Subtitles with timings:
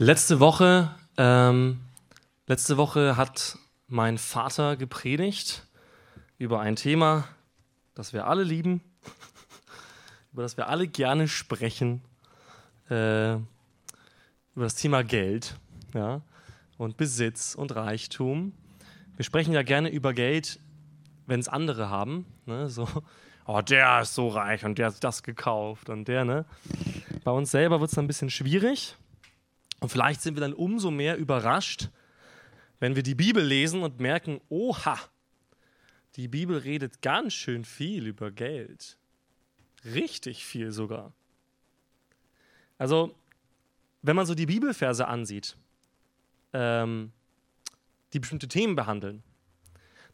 [0.00, 1.80] Letzte Woche, ähm,
[2.46, 3.58] letzte Woche hat
[3.88, 5.66] mein Vater gepredigt
[6.38, 7.24] über ein Thema,
[7.96, 8.80] das wir alle lieben,
[10.32, 12.00] über das wir alle gerne sprechen,
[12.88, 13.42] äh, über
[14.54, 15.56] das Thema Geld
[15.94, 16.20] ja,
[16.76, 18.52] und Besitz und Reichtum.
[19.16, 20.60] Wir sprechen ja gerne über Geld,
[21.26, 22.24] wenn es andere haben.
[22.46, 22.68] Ne?
[22.68, 22.86] So,
[23.46, 26.44] oh, der ist so reich und der hat das gekauft und der, ne?
[27.24, 28.94] Bei uns selber wird es ein bisschen schwierig.
[29.80, 31.90] Und vielleicht sind wir dann umso mehr überrascht,
[32.80, 34.98] wenn wir die Bibel lesen und merken, oha,
[36.16, 38.96] die Bibel redet ganz schön viel über Geld.
[39.84, 41.12] Richtig viel sogar.
[42.76, 43.14] Also,
[44.02, 45.56] wenn man so die Bibelverse ansieht,
[46.52, 47.12] ähm,
[48.12, 49.22] die bestimmte Themen behandeln,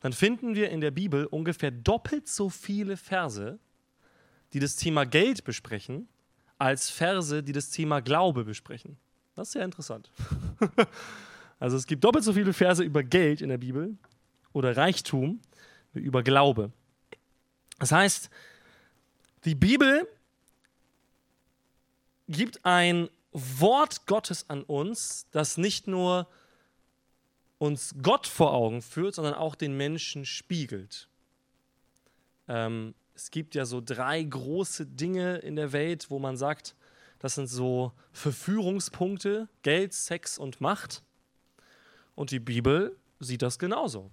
[0.01, 3.59] dann finden wir in der Bibel ungefähr doppelt so viele Verse,
[4.53, 6.09] die das Thema Geld besprechen,
[6.59, 8.99] als Verse, die das Thema Glaube besprechen.
[9.35, 10.11] Das ist sehr interessant.
[11.59, 13.97] also es gibt doppelt so viele Verse über Geld in der Bibel
[14.53, 15.41] oder Reichtum
[15.93, 16.73] wie über Glaube.
[17.79, 18.31] Das heißt,
[19.45, 20.09] die Bibel
[22.29, 26.29] gibt ein Wort Gottes an uns, das nicht nur
[27.59, 31.09] uns Gott vor Augen führt, sondern auch den Menschen spiegelt.
[32.49, 36.75] Ähm, es gibt ja so drei große Dinge in der Welt, wo man sagt,
[37.25, 41.03] das sind so Verführungspunkte, Geld, Sex und Macht.
[42.15, 44.11] Und die Bibel sieht das genauso.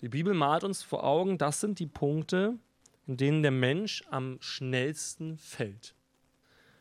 [0.00, 2.56] Die Bibel malt uns vor Augen, das sind die Punkte,
[3.08, 5.96] in denen der Mensch am schnellsten fällt,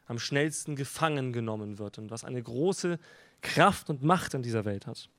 [0.06, 3.00] am schnellsten gefangen genommen wird und was eine große
[3.42, 5.10] Kraft und Macht in dieser Welt hat.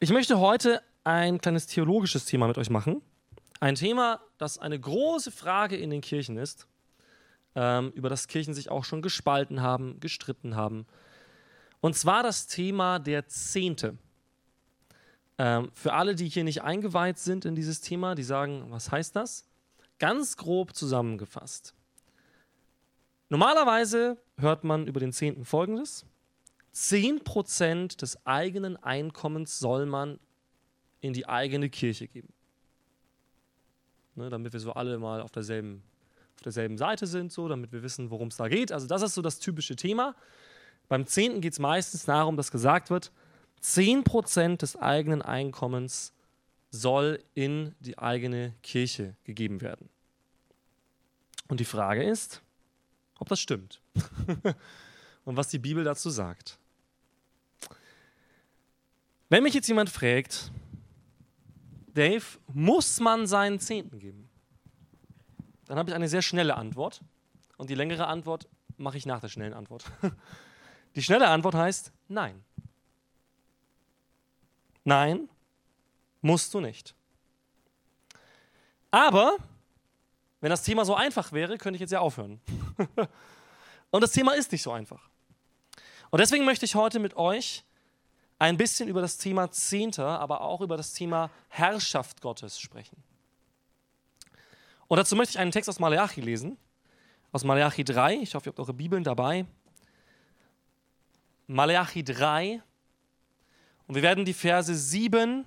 [0.00, 3.02] Ich möchte heute ein kleines theologisches Thema mit euch machen.
[3.60, 6.66] Ein Thema, das eine große Frage in den Kirchen ist
[7.54, 10.86] ähm, über das Kirchen sich auch schon gespalten haben, gestritten haben.
[11.80, 13.98] Und zwar das Thema der Zehnte.
[15.36, 19.16] Ähm, für alle, die hier nicht eingeweiht sind in dieses Thema, die sagen, was heißt
[19.16, 19.46] das?
[19.98, 21.74] Ganz grob zusammengefasst.
[23.28, 26.06] Normalerweise hört man über den Zehnten folgendes.
[26.74, 30.18] 10% des eigenen Einkommens soll man
[31.00, 32.32] in die eigene Kirche geben.
[34.16, 35.82] Ne, damit wir so alle mal auf derselben
[36.34, 38.72] auf derselben Seite sind, so, damit wir wissen, worum es da geht.
[38.72, 40.14] Also das ist so das typische Thema.
[40.88, 43.10] Beim Zehnten geht es meistens darum, dass gesagt wird,
[43.62, 46.12] 10% des eigenen Einkommens
[46.70, 49.88] soll in die eigene Kirche gegeben werden.
[51.48, 52.42] Und die Frage ist,
[53.18, 53.80] ob das stimmt
[55.24, 56.58] und was die Bibel dazu sagt.
[59.28, 60.50] Wenn mich jetzt jemand fragt,
[61.94, 64.23] Dave, muss man seinen Zehnten geben?
[65.66, 67.00] Dann habe ich eine sehr schnelle Antwort.
[67.56, 69.84] Und die längere Antwort mache ich nach der schnellen Antwort.
[70.94, 72.44] Die schnelle Antwort heißt nein.
[74.84, 75.28] Nein,
[76.20, 76.94] musst du nicht.
[78.90, 79.38] Aber,
[80.40, 82.40] wenn das Thema so einfach wäre, könnte ich jetzt ja aufhören.
[83.90, 85.08] Und das Thema ist nicht so einfach.
[86.10, 87.64] Und deswegen möchte ich heute mit euch
[88.38, 93.02] ein bisschen über das Thema Zehnter, aber auch über das Thema Herrschaft Gottes sprechen.
[94.88, 96.56] Und dazu möchte ich einen Text aus Malachi lesen,
[97.32, 98.16] aus Malachi 3.
[98.16, 99.46] Ich hoffe, ihr habt eure Bibeln dabei.
[101.46, 102.62] Malachi 3.
[103.86, 105.44] Und wir werden die Verse 7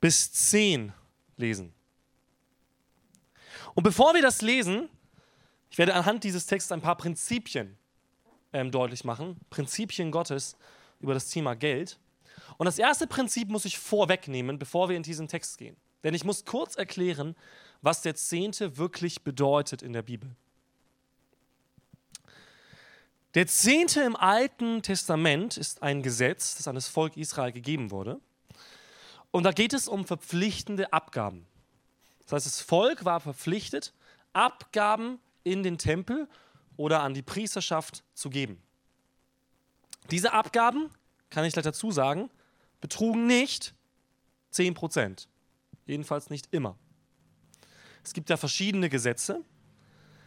[0.00, 0.92] bis 10
[1.36, 1.72] lesen.
[3.74, 4.88] Und bevor wir das lesen,
[5.70, 7.76] ich werde anhand dieses Textes ein paar Prinzipien
[8.52, 10.56] ähm, deutlich machen, Prinzipien Gottes
[11.00, 11.98] über das Thema Geld.
[12.58, 15.76] Und das erste Prinzip muss ich vorwegnehmen, bevor wir in diesen Text gehen.
[16.02, 17.36] Denn ich muss kurz erklären,
[17.82, 20.34] was der Zehnte wirklich bedeutet in der Bibel.
[23.34, 28.20] Der Zehnte im Alten Testament ist ein Gesetz, das an das Volk Israel gegeben wurde.
[29.30, 31.46] Und da geht es um verpflichtende Abgaben.
[32.24, 33.92] Das heißt, das Volk war verpflichtet,
[34.32, 36.28] Abgaben in den Tempel
[36.76, 38.60] oder an die Priesterschaft zu geben.
[40.10, 40.90] Diese Abgaben,
[41.30, 42.30] kann ich gleich dazu sagen,
[42.80, 43.74] betrugen nicht
[44.50, 45.28] 10 Prozent.
[45.90, 46.78] Jedenfalls nicht immer.
[48.04, 49.44] Es gibt ja verschiedene Gesetze,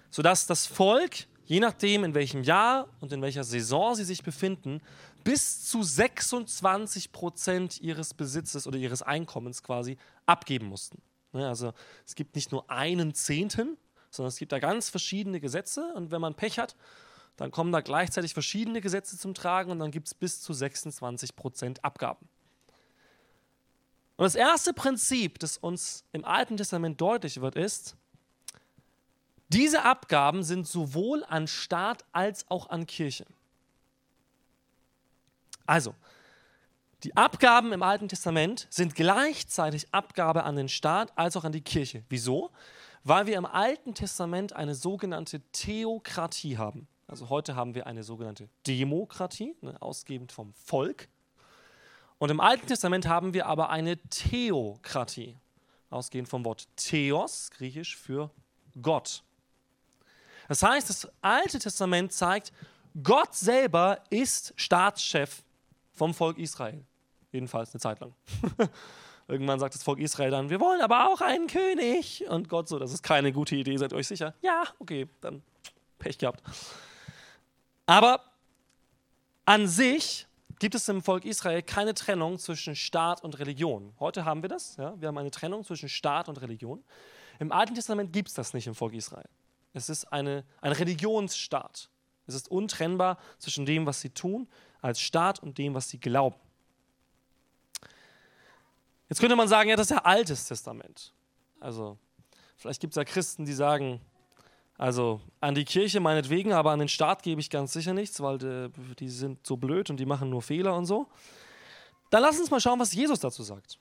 [0.10, 4.82] sodass das Volk, je nachdem in welchem Jahr und in welcher Saison sie sich befinden,
[5.24, 11.02] bis zu 26 Prozent ihres Besitzes oder ihres Einkommens quasi abgeben mussten.
[11.32, 11.72] Ne, also
[12.06, 13.78] es gibt nicht nur einen Zehnten,
[14.10, 16.76] sondern es gibt da ganz verschiedene Gesetze und wenn man Pech hat,
[17.38, 21.38] dann kommen da gleichzeitig verschiedene Gesetze zum Tragen und dann gibt es bis zu 26
[21.38, 22.28] Prozent Abgaben.
[24.16, 27.96] Und das erste Prinzip, das uns im Alten Testament deutlich wird, ist,
[29.54, 33.26] Diese Abgaben sind sowohl an Staat als auch an Kirche.
[35.68, 35.94] Also,
[37.04, 41.62] die Abgaben im Alten Testament sind gleichzeitig Abgabe an den Staat als auch an die
[41.62, 42.04] Kirche.
[42.10, 42.50] Wieso?
[43.04, 46.88] Weil wir im Alten Testament eine sogenannte Theokratie haben.
[47.06, 51.10] Also heute haben wir eine sogenannte Demokratie, ne, ausgebend vom Volk.
[52.24, 55.36] Und im Alten Testament haben wir aber eine Theokratie,
[55.90, 58.32] ausgehend vom Wort Theos, griechisch für
[58.82, 59.24] Gott.
[60.48, 62.54] Das heißt, das Alte Testament zeigt,
[63.04, 65.44] Gott selber ist Staatschef
[65.92, 66.86] vom Volk Israel.
[67.34, 68.14] Jedenfalls eine Zeit lang.
[69.28, 72.24] Irgendwann sagt das Volk Israel dann, wir wollen aber auch einen König.
[72.30, 74.34] Und Gott so, das ist keine gute Idee, seid euch sicher?
[74.42, 75.44] Ja, okay, dann
[76.00, 76.42] Pech gehabt.
[77.86, 78.24] Aber
[79.44, 80.26] an sich
[80.60, 83.94] gibt es im Volk Israel keine Trennung zwischen Staat und Religion.
[84.00, 84.78] Heute haben wir das.
[84.78, 85.00] Ja?
[85.00, 86.84] Wir haben eine Trennung zwischen Staat und Religion.
[87.40, 89.28] Im Alten Testament gibt es das nicht im Volk Israel.
[89.74, 91.90] Es ist eine, ein Religionsstaat.
[92.28, 94.48] Es ist untrennbar zwischen dem, was sie tun
[94.82, 96.36] als Staat und dem, was sie glauben.
[99.10, 101.14] Jetzt könnte man sagen, ja, das ist ja Altes Testament.
[101.60, 101.98] Also,
[102.56, 104.00] vielleicht gibt es ja Christen, die sagen,
[104.78, 108.38] also an die Kirche meinetwegen, aber an den Staat gebe ich ganz sicher nichts, weil
[108.38, 111.08] die, die sind so blöd und die machen nur Fehler und so.
[112.10, 113.80] Dann lass uns mal schauen, was Jesus dazu sagt.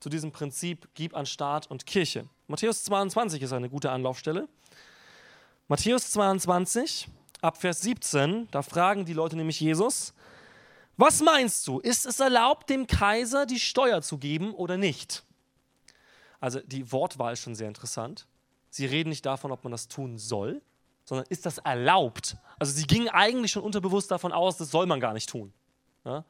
[0.00, 2.26] Zu diesem Prinzip, gib an Staat und Kirche.
[2.48, 4.48] Matthäus 22 ist eine gute Anlaufstelle.
[5.68, 7.08] Matthäus 22,
[7.40, 10.12] ab Vers 17, da fragen die Leute nämlich Jesus,
[10.96, 15.22] was meinst du, ist es erlaubt, dem Kaiser die Steuer zu geben oder nicht?
[16.40, 18.26] Also die Wortwahl ist schon sehr interessant.
[18.72, 20.62] Sie reden nicht davon, ob man das tun soll,
[21.04, 22.38] sondern ist das erlaubt?
[22.58, 25.52] Also sie gingen eigentlich schon unterbewusst davon aus, das soll man gar nicht tun.
[26.06, 26.24] Ja?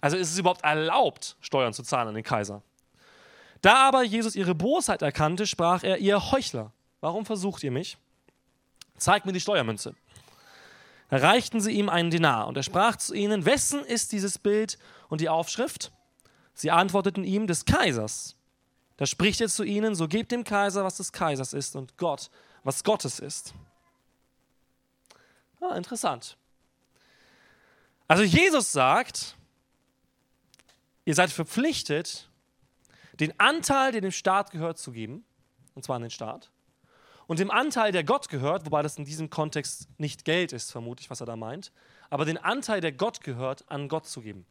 [0.00, 2.62] Also ist es überhaupt erlaubt, Steuern zu zahlen an den Kaiser?
[3.60, 7.96] Da aber Jesus ihre Bosheit erkannte, sprach er, ihr Heuchler, warum versucht ihr mich?
[8.96, 9.94] Zeigt mir die Steuermünze.
[11.10, 14.78] Da reichten sie ihm einen Dinar und er sprach zu ihnen, wessen ist dieses Bild
[15.08, 15.92] und die Aufschrift?
[16.54, 18.34] Sie antworteten ihm, des Kaisers.
[19.02, 22.30] Da spricht er zu ihnen, so gebt dem Kaiser, was des Kaisers ist und Gott,
[22.62, 23.52] was Gottes ist.
[25.60, 26.36] Ah, interessant.
[28.06, 29.34] Also Jesus sagt,
[31.04, 32.30] ihr seid verpflichtet,
[33.14, 35.24] den Anteil, der dem Staat gehört, zu geben,
[35.74, 36.52] und zwar an den Staat
[37.26, 41.10] und dem Anteil, der Gott gehört, wobei das in diesem Kontext nicht Geld ist, vermutlich,
[41.10, 41.72] was er da meint,
[42.08, 44.46] aber den Anteil, der Gott gehört, an Gott zu geben.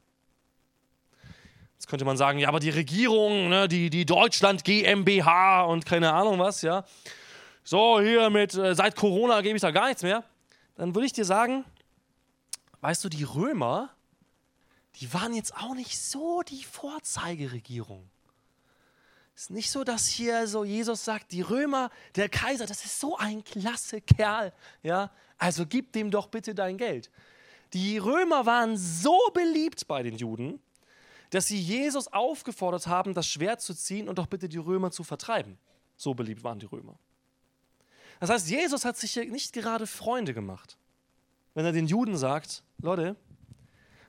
[1.82, 6.14] Jetzt könnte man sagen, ja, aber die Regierung, ne, die, die Deutschland GmbH und keine
[6.14, 6.86] Ahnung was, ja,
[7.64, 10.24] so hier mit, äh, seit Corona gebe ich da gar nichts mehr.
[10.76, 11.66] Dann würde ich dir sagen,
[12.82, 13.90] weißt du, die Römer,
[14.98, 18.08] die waren jetzt auch nicht so die Vorzeigeregierung.
[19.34, 23.00] Es ist nicht so, dass hier so Jesus sagt, die Römer, der Kaiser, das ist
[23.00, 24.54] so ein klasse Kerl,
[24.84, 25.10] ja?
[25.40, 27.10] Also gib dem doch bitte dein Geld.
[27.74, 30.62] Die Römer waren so beliebt bei den Juden,
[31.32, 35.04] dass sie Jesus aufgefordert haben, das Schwert zu ziehen und doch bitte die Römer zu
[35.04, 35.58] vertreiben.
[35.98, 37.00] So beliebt waren die Römer.
[38.20, 40.78] Das heißt, Jesus hat sich hier nicht gerade Freunde gemacht,
[41.54, 43.16] wenn er den Juden sagt, Leute,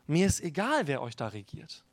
[0.06, 1.84] mir ist egal, wer euch da regiert.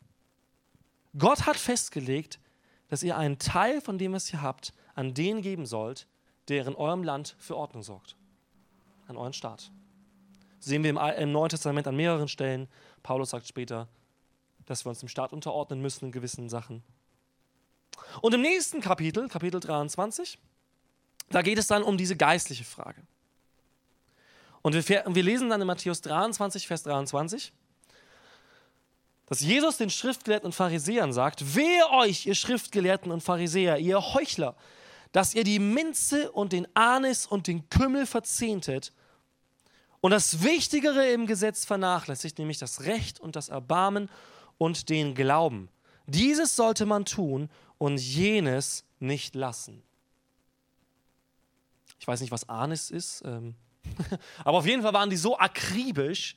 [1.17, 2.39] Gott hat festgelegt,
[2.87, 6.07] dass ihr einen Teil von dem, was ihr habt, an den geben sollt,
[6.47, 8.17] der in eurem Land für Ordnung sorgt.
[9.07, 9.71] An euren Staat.
[10.57, 12.67] Das sehen wir im, im Neuen Testament an mehreren Stellen.
[13.03, 13.87] Paulus sagt später,
[14.69, 16.83] dass wir uns dem Staat unterordnen müssen in gewissen Sachen.
[18.21, 20.37] Und im nächsten Kapitel, Kapitel 23,
[21.29, 23.01] da geht es dann um diese geistliche Frage.
[24.61, 27.51] Und wir, wir lesen dann in Matthäus 23, Vers 23,
[29.25, 34.55] dass Jesus den Schriftgelehrten und Pharisäern sagt, wehe euch, ihr Schriftgelehrten und Pharisäer, ihr Heuchler,
[35.11, 38.91] dass ihr die Minze und den Anis und den Kümmel verzehntet
[40.01, 44.09] und das Wichtigere im Gesetz vernachlässigt, nämlich das Recht und das Erbarmen
[44.59, 45.69] und den Glauben.
[46.05, 47.49] Dieses sollte man tun
[47.79, 49.81] und jenes nicht lassen.
[51.99, 53.55] Ich weiß nicht, was Anis ist, ähm
[54.43, 56.35] aber auf jeden Fall waren die so akribisch,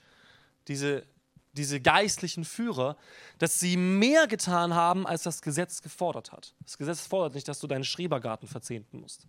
[0.69, 1.05] diese
[1.52, 2.97] diese geistlichen Führer,
[3.38, 6.55] dass sie mehr getan haben, als das Gesetz gefordert hat.
[6.64, 9.26] Das Gesetz fordert nicht, dass du deinen Schrebergarten verzehnten musst.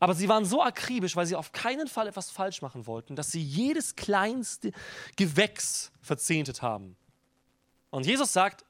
[0.00, 3.32] Aber sie waren so akribisch, weil sie auf keinen Fall etwas falsch machen wollten, dass
[3.32, 4.72] sie jedes kleinste
[5.16, 6.96] Gewächs verzehntet haben.
[7.90, 8.64] Und Jesus sagt,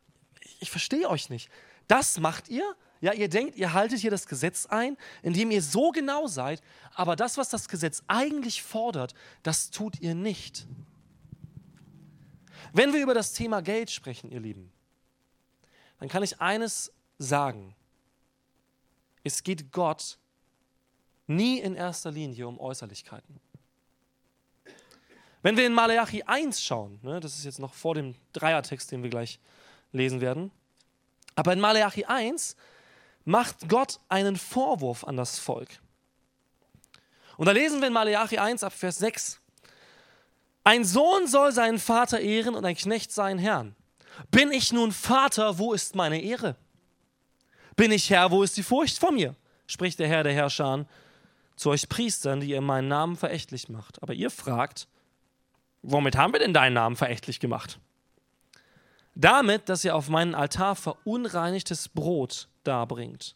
[0.60, 1.50] ich verstehe euch nicht.
[1.87, 2.76] Das macht ihr?
[3.00, 6.60] Ja, ihr denkt, ihr haltet hier das Gesetz ein, indem ihr so genau seid,
[6.94, 10.66] aber das, was das Gesetz eigentlich fordert, das tut ihr nicht.
[12.72, 14.72] Wenn wir über das Thema Geld sprechen, ihr Lieben,
[16.00, 17.75] dann kann ich eines sagen.
[19.22, 20.18] Es geht Gott
[21.26, 23.40] nie in erster Linie um Äußerlichkeiten.
[25.42, 29.02] Wenn wir in Malachi 1 schauen, ne, das ist jetzt noch vor dem Dreiertext, den
[29.02, 29.38] wir gleich
[29.92, 30.50] lesen werden,
[31.35, 32.57] aber in Malachi 1
[33.25, 35.68] macht Gott einen Vorwurf an das Volk.
[37.37, 39.40] Und da lesen wir in Malachi 1 ab Vers 6.
[40.64, 43.76] Ein Sohn soll seinen Vater ehren und ein Knecht seinen Herrn.
[44.30, 46.57] Bin ich nun Vater, wo ist meine Ehre?
[47.76, 49.37] Bin ich Herr, wo ist die Furcht vor mir?
[49.68, 50.87] spricht der Herr der Herrscher
[51.54, 54.02] zu euch Priestern, die ihr meinen Namen verächtlich macht.
[54.02, 54.88] Aber ihr fragt,
[55.82, 57.78] womit haben wir denn deinen Namen verächtlich gemacht?
[59.14, 63.35] Damit, dass ihr auf meinen Altar verunreinigtes Brot darbringt.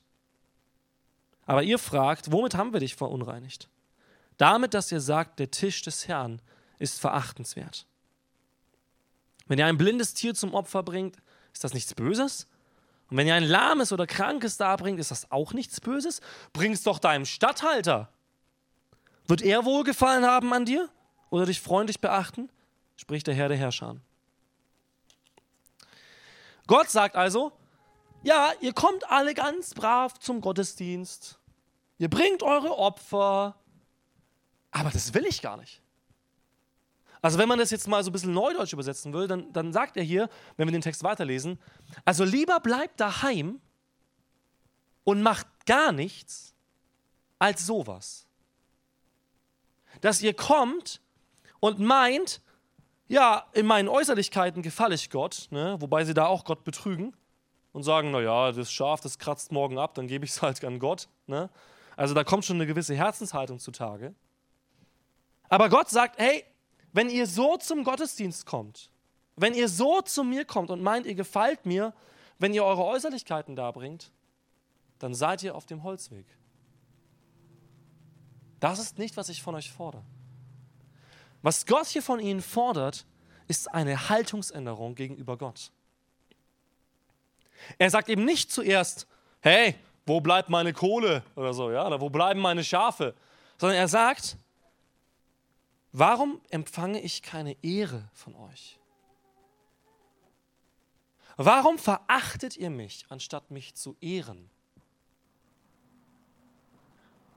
[1.45, 3.69] Aber ihr fragt, womit haben wir dich verunreinigt?
[4.37, 6.41] Damit, dass ihr sagt, der Tisch des Herrn
[6.79, 7.87] ist verachtenswert.
[9.47, 11.17] Wenn ihr ein blindes Tier zum Opfer bringt,
[11.53, 12.47] ist das nichts Böses?
[13.11, 16.21] Und wenn ihr ein lahmes oder krankes darbringt, ist das auch nichts Böses?
[16.53, 18.13] Bring's doch deinem Statthalter.
[19.27, 20.89] Wird er Wohlgefallen haben an dir
[21.33, 22.51] oder dich freundlich beachten?
[22.95, 23.97] Spricht der Herr der Herrscher.
[26.67, 27.53] Gott sagt also,
[28.23, 31.39] ja, ihr kommt alle ganz brav zum Gottesdienst.
[31.97, 33.57] Ihr bringt eure Opfer.
[34.73, 35.81] Aber das will ich gar nicht.
[37.23, 39.97] Also wenn man das jetzt mal so ein bisschen neudeutsch übersetzen will, dann, dann sagt
[39.97, 41.59] er hier, wenn wir den Text weiterlesen,
[42.05, 43.59] also lieber bleibt daheim
[45.05, 46.55] und macht gar nichts
[47.39, 48.27] als sowas.
[50.03, 51.01] Dass ihr kommt
[51.63, 52.41] und meint,
[53.07, 55.77] ja, in meinen Äußerlichkeiten gefalle ich Gott, ne?
[55.79, 57.17] wobei sie da auch Gott betrügen
[57.71, 60.81] und sagen, naja, das Schaf, das kratzt morgen ab, dann gebe ich es halt an
[60.81, 61.09] Gott.
[61.29, 61.49] Ne?
[61.95, 64.13] Also da kommt schon eine gewisse Herzenshaltung zutage.
[65.49, 66.45] Aber Gott sagt, hey,
[66.93, 68.91] wenn ihr so zum Gottesdienst kommt,
[69.37, 71.95] wenn ihr so zu mir kommt und meint, ihr gefällt mir,
[72.41, 74.11] wenn ihr eure Äußerlichkeiten darbringt,
[74.99, 76.27] dann seid ihr auf dem Holzweg.
[78.59, 80.03] Das ist nicht, was ich von euch fordere.
[81.43, 83.05] Was Gott hier von ihnen fordert,
[83.49, 85.71] ist eine Haltungsänderung gegenüber Gott.
[87.79, 89.07] Er sagt eben nicht zuerst,
[89.41, 89.75] hey,
[90.07, 93.15] wo bleibt meine Kohle oder so, ja, oder wo bleiben meine Schafe,
[93.59, 94.37] sondern er sagt,
[95.93, 98.79] Warum empfange ich keine Ehre von euch?
[101.37, 104.51] Warum verachtet ihr mich, anstatt mich zu ehren?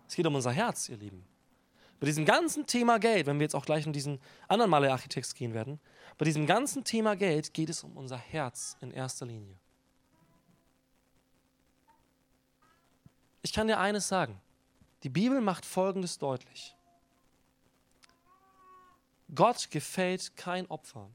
[0.07, 1.25] Es geht um unser Herz, ihr Lieben.
[1.99, 5.53] Bei diesem ganzen Thema Geld, wenn wir jetzt auch gleich in diesen anderen Malachi-Text gehen
[5.53, 5.79] werden,
[6.17, 9.57] bei diesem ganzen Thema Geld geht es um unser Herz in erster Linie.
[13.41, 14.41] Ich kann dir eines sagen.
[15.03, 16.75] Die Bibel macht Folgendes deutlich.
[19.33, 21.09] Gott gefällt kein Opfer,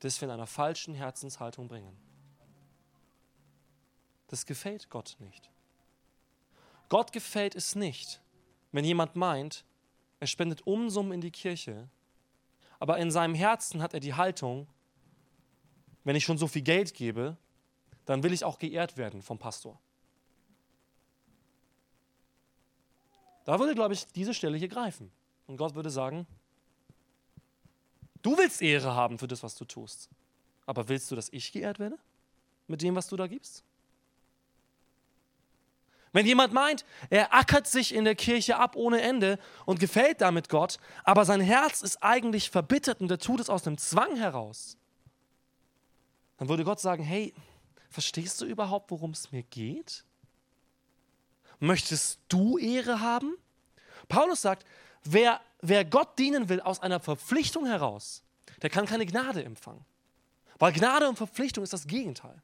[0.00, 1.96] das wir in einer falschen Herzenshaltung bringen.
[4.28, 5.50] Das gefällt Gott nicht.
[6.88, 8.20] Gott gefällt es nicht,
[8.74, 9.64] wenn jemand meint,
[10.18, 11.88] er spendet Umsummen in die Kirche,
[12.80, 14.66] aber in seinem Herzen hat er die Haltung,
[16.02, 17.36] wenn ich schon so viel Geld gebe,
[18.04, 19.78] dann will ich auch geehrt werden vom Pastor.
[23.44, 25.12] Da würde, glaube ich, diese Stelle hier greifen.
[25.46, 26.26] Und Gott würde sagen,
[28.22, 30.10] du willst Ehre haben für das, was du tust.
[30.66, 31.96] Aber willst du, dass ich geehrt werde?
[32.66, 33.62] Mit dem, was du da gibst?
[36.14, 40.48] Wenn jemand meint, er ackert sich in der Kirche ab ohne Ende und gefällt damit
[40.48, 44.78] Gott, aber sein Herz ist eigentlich verbittert und er tut es aus einem Zwang heraus,
[46.36, 47.34] dann würde Gott sagen, hey,
[47.90, 50.04] verstehst du überhaupt, worum es mir geht?
[51.58, 53.36] Möchtest du Ehre haben?
[54.06, 54.64] Paulus sagt,
[55.02, 58.22] wer, wer Gott dienen will aus einer Verpflichtung heraus,
[58.62, 59.84] der kann keine Gnade empfangen.
[60.60, 62.40] Weil Gnade und Verpflichtung ist das Gegenteil.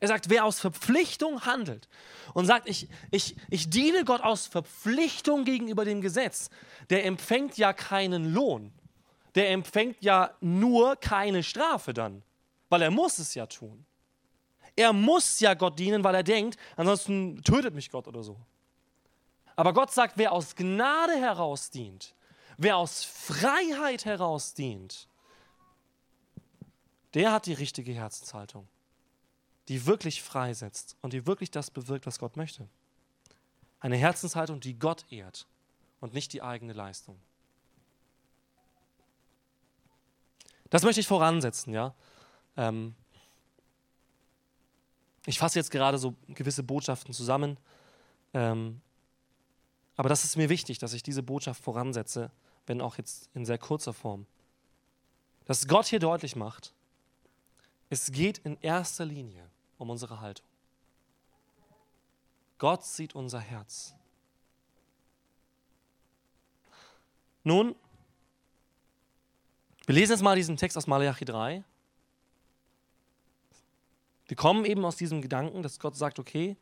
[0.00, 1.88] Er sagt, wer aus Verpflichtung handelt
[2.34, 6.50] und sagt, ich, ich, ich diene Gott aus Verpflichtung gegenüber dem Gesetz,
[6.90, 8.72] der empfängt ja keinen Lohn.
[9.34, 12.22] Der empfängt ja nur keine Strafe dann,
[12.68, 13.84] weil er muss es ja tun.
[14.76, 18.36] Er muss ja Gott dienen, weil er denkt, ansonsten tötet mich Gott oder so.
[19.56, 22.14] Aber Gott sagt, wer aus Gnade heraus dient,
[22.56, 25.08] wer aus Freiheit heraus dient,
[27.14, 28.68] der hat die richtige Herzenshaltung,
[29.68, 32.66] die wirklich freisetzt und die wirklich das bewirkt, was Gott möchte.
[33.80, 35.46] Eine Herzenshaltung, die Gott ehrt
[36.00, 37.18] und nicht die eigene Leistung.
[40.70, 41.94] Das möchte ich voransetzen, ja.
[42.56, 42.94] Ähm
[45.26, 47.58] ich fasse jetzt gerade so gewisse Botschaften zusammen.
[48.32, 48.80] Ähm
[49.96, 52.30] aber das ist mir wichtig, dass ich diese Botschaft voransetze,
[52.66, 54.26] wenn auch jetzt in sehr kurzer Form.
[55.44, 56.72] Dass Gott hier deutlich macht,
[57.90, 60.46] es geht in erster Linie um unsere Haltung.
[62.58, 63.94] Gott sieht unser Herz.
[67.44, 67.74] Nun,
[69.86, 71.64] wir lesen jetzt mal diesen Text aus Malachi 3.
[74.26, 76.56] Wir kommen eben aus diesem Gedanken, dass Gott sagt, okay,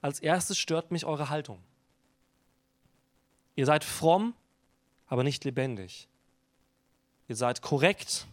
[0.00, 1.62] als erstes stört mich eure Haltung.
[3.54, 4.34] Ihr seid fromm,
[5.06, 6.08] aber nicht lebendig.
[7.28, 8.26] Ihr seid korrekt,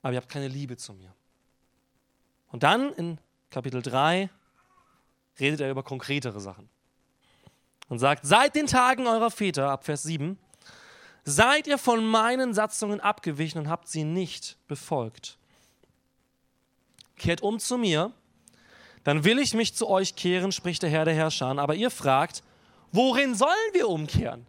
[0.00, 1.14] aber ihr habt keine Liebe zu mir.
[2.50, 3.18] Und dann in
[3.50, 4.28] Kapitel 3
[5.38, 6.68] redet er über konkretere Sachen
[7.88, 10.38] und sagt, seit den Tagen eurer Väter, ab Vers 7,
[11.24, 15.38] seid ihr von meinen Satzungen abgewichen und habt sie nicht befolgt.
[17.16, 18.12] Kehrt um zu mir,
[19.04, 21.46] dann will ich mich zu euch kehren, spricht der Herr der Herrscher.
[21.58, 22.42] Aber ihr fragt,
[22.92, 24.46] worin sollen wir umkehren?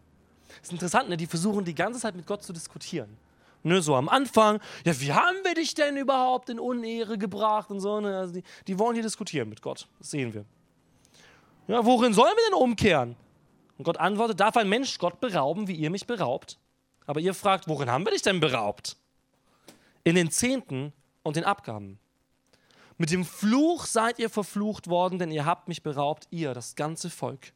[0.47, 1.17] Das ist interessant, ne?
[1.17, 3.17] die versuchen die ganze Zeit mit Gott zu diskutieren.
[3.63, 7.79] Ne, so am Anfang, ja, wie haben wir dich denn überhaupt in Unehre gebracht und
[7.79, 7.99] so.
[7.99, 8.17] Ne?
[8.17, 9.87] Also die, die wollen hier diskutieren mit Gott.
[9.99, 10.45] Das sehen wir.
[11.67, 13.15] Ja, worin sollen wir denn umkehren?
[13.77, 16.59] Und Gott antwortet, darf ein Mensch Gott berauben, wie ihr mich beraubt?
[17.05, 18.97] Aber ihr fragt, worin haben wir dich denn beraubt?
[20.03, 20.91] In den Zehnten
[21.23, 21.99] und den Abgaben.
[22.97, 27.09] Mit dem Fluch seid ihr verflucht worden, denn ihr habt mich beraubt, ihr, das ganze
[27.09, 27.53] Volk.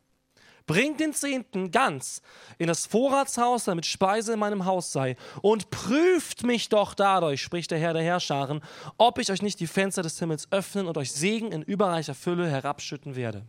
[0.67, 2.21] Bringt den Zehnten ganz
[2.57, 5.15] in das Vorratshaus, damit Speise in meinem Haus sei.
[5.41, 8.61] Und prüft mich doch dadurch, spricht der Herr der Herrscharen,
[8.97, 12.49] ob ich euch nicht die Fenster des Himmels öffnen und euch Segen in überreicher Fülle
[12.49, 13.45] herabschütten werde.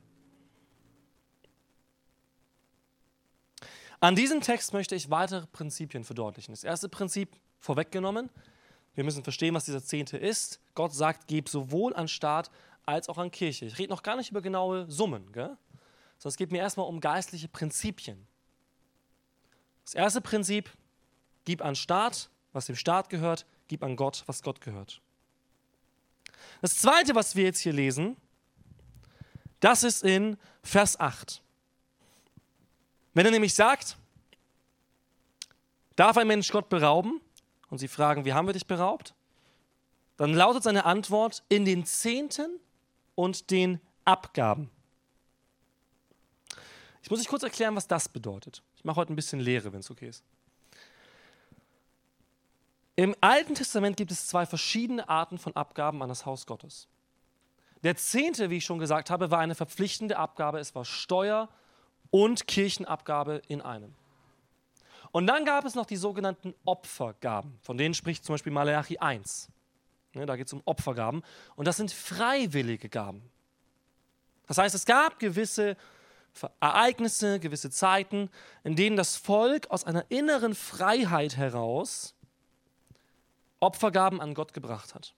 [4.01, 6.53] An diesem Text möchte ich weitere Prinzipien verdeutlichen.
[6.53, 8.29] Das erste Prinzip vorweggenommen.
[8.95, 10.61] Wir müssen verstehen, was dieser Zehnte ist.
[10.75, 12.51] Gott sagt, gib sowohl an Staat
[12.85, 13.65] als auch an Kirche.
[13.65, 15.57] Ich rede noch gar nicht über genaue Summen, gell?
[16.19, 18.27] Sondern es geht mir erstmal um geistliche Prinzipien.
[19.85, 20.71] Das erste Prinzip,
[21.45, 25.01] gib an Staat, was dem Staat gehört, gib an Gott, was Gott gehört.
[26.61, 28.17] Das zweite, was wir jetzt hier lesen,
[29.61, 31.43] das ist in Vers 8.
[33.15, 33.97] Wenn er nämlich sagt,
[35.97, 37.21] darf ein Mensch Gott berauben?
[37.69, 39.15] Und sie fragen, wie haben wir dich beraubt?
[40.17, 42.61] Dann lautet seine Antwort in den Zehnten
[43.15, 44.71] und den Abgaben.
[47.07, 48.65] Ich muss euch kurz erklären, was das bedeutet.
[48.75, 50.25] Ich mache heute ein bisschen Lehre, wenn es okay ist.
[52.97, 56.89] Im Alten Testament gibt es zwei verschiedene Arten von Abgaben an das Haus Gottes.
[57.85, 60.59] Der Zehnte, wie ich schon gesagt habe, war eine verpflichtende Abgabe.
[60.59, 61.49] Es war Steuer
[62.11, 63.95] und Kirchenabgabe in einem.
[65.13, 69.49] Und dann gab es noch die sogenannten Opfergaben, von denen spricht zum Beispiel Malachi 1.
[70.15, 71.23] Ne, da geht es um Opfergaben.
[71.55, 73.23] Und das sind freiwillige Gaben.
[74.49, 75.77] Das heißt, es gab gewisse
[76.61, 78.31] Ereignisse, gewisse Zeiten,
[78.65, 82.15] in denen das Volk aus einer inneren Freiheit heraus
[83.61, 85.15] Opfergaben an Gott gebracht hat.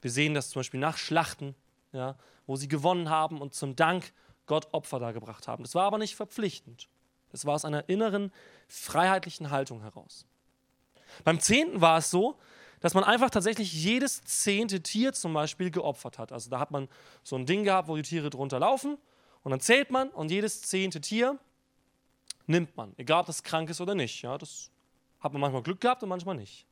[0.00, 1.54] Wir sehen das zum Beispiel nach Schlachten,
[1.92, 4.12] ja, wo sie gewonnen haben und zum Dank
[4.46, 5.64] Gott Opfer dargebracht haben.
[5.64, 6.88] Das war aber nicht verpflichtend.
[7.32, 8.30] Das war aus einer inneren,
[8.68, 10.26] freiheitlichen Haltung heraus.
[11.24, 12.38] Beim Zehnten war es so,
[12.80, 16.32] dass man einfach tatsächlich jedes zehnte Tier zum Beispiel geopfert hat.
[16.32, 16.88] Also da hat man
[17.22, 18.98] so ein Ding gehabt, wo die Tiere drunter laufen
[19.44, 21.38] und dann zählt man und jedes zehnte Tier
[22.46, 24.22] nimmt man, egal ob das krank ist oder nicht.
[24.22, 24.70] Ja, das
[25.20, 26.66] hat man manchmal Glück gehabt und manchmal nicht.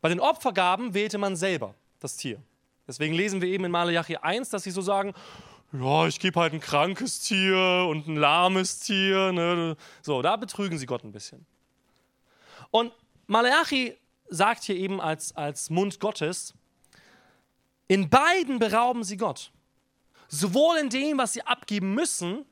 [0.00, 2.40] Bei den Opfergaben wählte man selber das Tier.
[2.86, 5.12] Deswegen lesen wir eben in Malachi 1, dass sie so sagen,
[5.72, 9.32] ja, ich gebe halt ein krankes Tier und ein lahmes Tier.
[9.32, 9.76] Ne?
[10.02, 11.44] So, da betrügen sie Gott ein bisschen.
[12.70, 12.92] Und
[13.26, 13.96] Malachi
[14.28, 16.54] sagt hier eben als, als Mund Gottes,
[17.88, 19.50] in beiden berauben sie Gott.
[20.28, 22.44] Sowohl in dem, was sie abgeben müssen,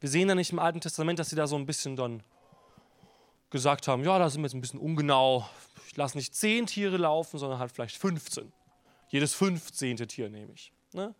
[0.00, 2.22] wir sehen ja nicht im Alten Testament, dass sie da so ein bisschen dann
[3.50, 5.48] gesagt haben, ja, da sind wir jetzt ein bisschen ungenau,
[5.86, 8.52] ich lasse nicht zehn Tiere laufen, sondern halt vielleicht 15.
[9.08, 9.96] Jedes 15.
[10.08, 10.72] Tier nehme ich.
[10.92, 11.14] Ne?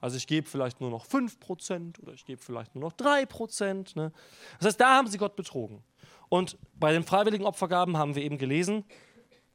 [0.00, 3.96] Also ich gebe vielleicht nur noch 5% oder ich gebe vielleicht nur noch 3%.
[3.96, 4.12] Ne?
[4.58, 5.82] Das heißt, da haben sie Gott betrogen.
[6.28, 8.84] Und bei den freiwilligen Opfergaben haben wir eben gelesen,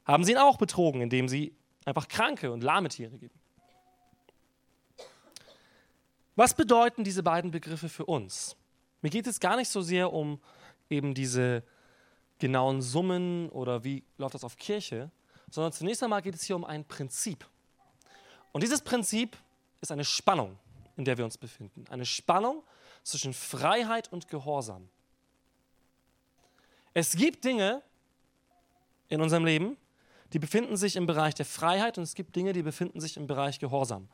[0.06, 1.56] haben sie ihn auch betrogen, indem sie
[1.86, 3.41] einfach kranke und lahme Tiere geben.
[6.36, 8.56] Was bedeuten diese beiden Begriffe für uns?
[9.02, 10.40] Mir geht es gar nicht so sehr um
[10.90, 11.64] eben diese
[12.40, 15.12] genauen Summen oder wie läuft das auf Kirche,
[15.50, 17.48] sondern zunächst einmal geht es hier um ein Prinzip.
[18.52, 19.38] Und dieses Prinzip
[19.82, 20.58] ist eine Spannung,
[20.98, 21.86] in der wir uns befinden.
[21.90, 22.64] Eine Spannung
[23.04, 24.90] zwischen Freiheit und Gehorsam.
[26.94, 27.82] Es gibt Dinge
[29.08, 29.78] in unserem Leben,
[30.34, 33.28] die befinden sich im Bereich der Freiheit und es gibt Dinge, die befinden sich im
[33.28, 34.08] Bereich Gehorsam.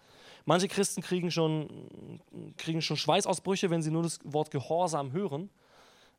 [0.48, 1.68] Manche Christen kriegen schon,
[2.56, 5.50] kriegen schon Schweißausbrüche, wenn sie nur das Wort Gehorsam hören,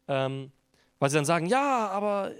[0.06, 0.52] ähm,
[0.98, 2.32] weil sie dann sagen, ja, aber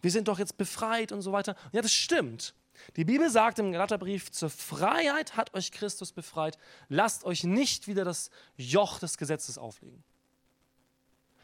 [0.00, 1.54] wir sind doch jetzt befreit und so weiter.
[1.72, 2.54] Ja, das stimmt.
[2.96, 6.56] Die Bibel sagt im Galaterbrief, zur Freiheit hat euch Christus befreit.
[6.88, 10.02] Lasst euch nicht wieder das Joch des Gesetzes auflegen.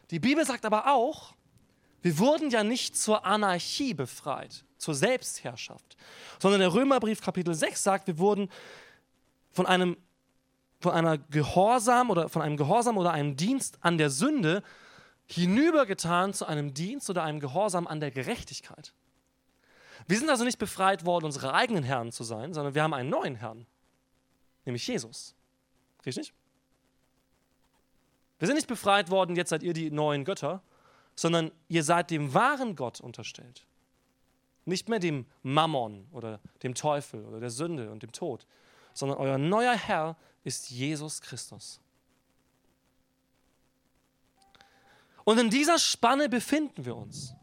[0.09, 1.35] Die Bibel sagt aber auch,
[2.01, 5.95] wir wurden ja nicht zur Anarchie befreit, zur Selbstherrschaft,
[6.39, 8.49] sondern der Römerbrief Kapitel 6 sagt, wir wurden
[9.53, 9.97] von einem
[10.83, 14.61] von einer Gehorsam oder von einem Gehorsam oder einem Dienst an der Sünde
[15.25, 18.93] hinübergetan zu einem Dienst oder einem Gehorsam an der Gerechtigkeit.
[20.07, 23.09] Wir sind also nicht befreit worden, unsere eigenen Herren zu sein, sondern wir haben einen
[23.09, 23.65] neuen Herrn,
[24.65, 25.33] nämlich Jesus.
[26.05, 26.33] Richtig?
[28.39, 30.61] Wir sind nicht befreit worden, jetzt seid ihr die neuen Götter,
[31.15, 33.65] sondern ihr seid dem wahren Gott unterstellt.
[34.65, 38.45] Nicht mehr dem Mammon oder dem Teufel oder der Sünde und dem Tod,
[38.93, 41.79] sondern euer neuer Herr ist Jesus Christus.
[45.23, 47.33] Und in dieser Spanne befinden wir uns.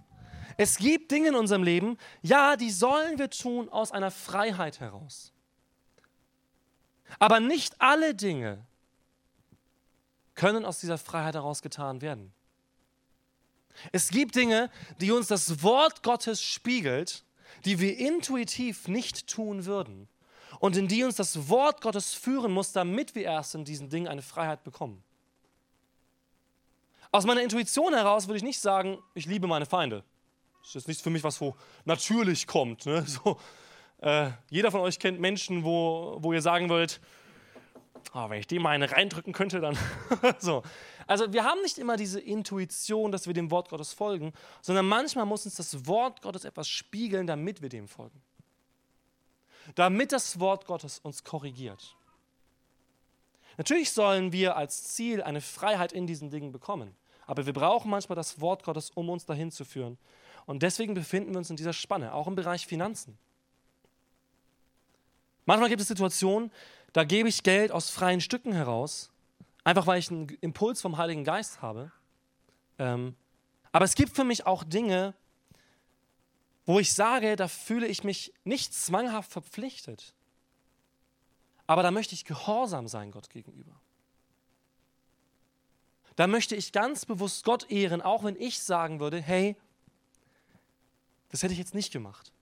[0.57, 5.33] Es gibt Dinge in unserem Leben, ja, die sollen wir tun aus einer Freiheit heraus.
[7.19, 8.65] Aber nicht alle Dinge
[10.35, 12.33] können aus dieser Freiheit heraus getan werden.
[13.93, 17.25] Es gibt Dinge, die uns das Wort Gottes spiegelt,
[17.65, 20.09] die wir intuitiv nicht tun würden
[20.61, 24.07] und in die uns das Wort Gottes führen muss, damit wir erst in diesen Dingen
[24.07, 25.03] eine Freiheit bekommen.
[27.11, 30.05] Aus meiner Intuition heraus würde ich nicht sagen, ich liebe meine Feinde.
[30.61, 32.87] Das ist jetzt nicht für mich was, wo natürlich kommt.
[32.87, 33.05] Ne?
[33.07, 33.41] So,
[34.03, 37.01] äh, jeder von euch kennt Menschen, wo, wo ihr sagen wollt,
[38.15, 39.77] oh, wenn ich dem mal eine reindrücken könnte, dann
[40.39, 40.63] so.
[41.07, 45.25] Also wir haben nicht immer diese Intuition, dass wir dem Wort Gottes folgen, sondern manchmal
[45.25, 48.23] muss uns das Wort Gottes etwas spiegeln, damit wir dem folgen.
[49.75, 51.97] Damit das Wort Gottes uns korrigiert.
[53.57, 56.95] Natürlich sollen wir als Ziel eine Freiheit in diesen Dingen bekommen,
[57.27, 59.99] aber wir brauchen manchmal das Wort Gottes, um uns dahin zu führen.
[60.47, 63.19] Und deswegen befinden wir uns in dieser Spanne, auch im Bereich Finanzen.
[65.45, 66.51] Manchmal gibt es Situationen,
[66.93, 69.11] da gebe ich Geld aus freien Stücken heraus,
[69.65, 71.93] einfach weil ich einen Impuls vom Heiligen Geist habe.
[72.79, 73.15] Ähm,
[73.73, 75.15] aber es gibt für mich auch Dinge,
[76.67, 80.15] wo ich sage, da fühle ich mich nicht zwanghaft verpflichtet.
[81.67, 83.81] Aber da möchte ich gehorsam sein Gott gegenüber.
[86.17, 89.57] Da möchte ich ganz bewusst Gott ehren, auch wenn ich sagen würde, hey,
[91.31, 92.33] das hätte ich jetzt nicht gemacht.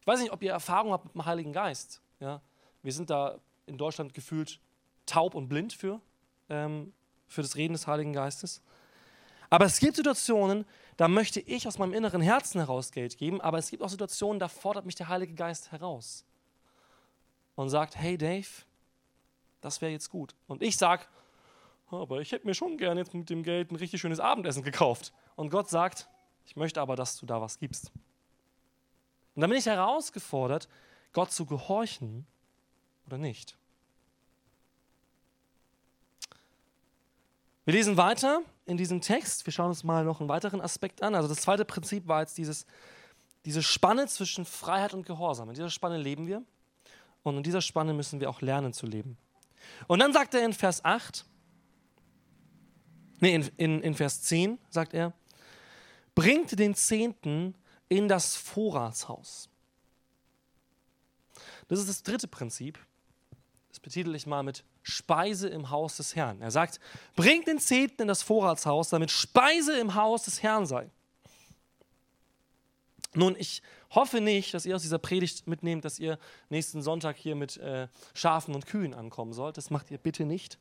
[0.00, 2.00] Ich weiß nicht, ob ihr Erfahrung habt mit dem Heiligen Geist.
[2.20, 2.40] Ja?
[2.82, 4.60] Wir sind da in Deutschland gefühlt
[5.06, 6.00] taub und blind für,
[6.48, 6.92] ähm,
[7.28, 8.62] für das Reden des Heiligen Geistes.
[9.50, 10.64] Aber es gibt Situationen,
[10.96, 14.38] da möchte ich aus meinem inneren Herzen heraus Geld geben, aber es gibt auch Situationen,
[14.38, 16.24] da fordert mich der Heilige Geist heraus
[17.54, 18.48] und sagt, hey Dave,
[19.60, 20.34] das wäre jetzt gut.
[20.46, 21.04] Und ich sage,
[21.90, 25.12] aber ich hätte mir schon gerne jetzt mit dem Geld ein richtig schönes Abendessen gekauft.
[25.36, 26.08] Und Gott sagt,
[26.46, 27.92] ich möchte aber, dass du da was gibst.
[29.34, 30.68] Und dann bin ich herausgefordert,
[31.12, 32.26] Gott zu gehorchen
[33.06, 33.56] oder nicht.
[37.64, 39.46] Wir lesen weiter in diesem Text.
[39.46, 41.14] Wir schauen uns mal noch einen weiteren Aspekt an.
[41.14, 42.66] Also das zweite Prinzip war jetzt dieses,
[43.44, 45.48] diese Spanne zwischen Freiheit und Gehorsam.
[45.48, 46.42] In dieser Spanne leben wir
[47.22, 49.16] und in dieser Spanne müssen wir auch lernen zu leben.
[49.86, 51.24] Und dann sagt er in Vers 8,
[53.20, 55.12] nee, in, in, in Vers 10 sagt er,
[56.14, 57.54] bringt den Zehnten
[57.88, 59.48] in das Vorratshaus.
[61.68, 62.78] Das ist das dritte Prinzip.
[63.68, 66.40] Das betitel ich mal mit Speise im Haus des Herrn.
[66.40, 66.80] Er sagt,
[67.14, 70.90] bringt den Zehnten in das Vorratshaus, damit Speise im Haus des Herrn sei.
[73.14, 76.18] Nun, ich hoffe nicht, dass ihr aus dieser Predigt mitnehmt, dass ihr
[76.48, 79.56] nächsten Sonntag hier mit äh, Schafen und Kühen ankommen sollt.
[79.58, 80.58] Das macht ihr bitte nicht.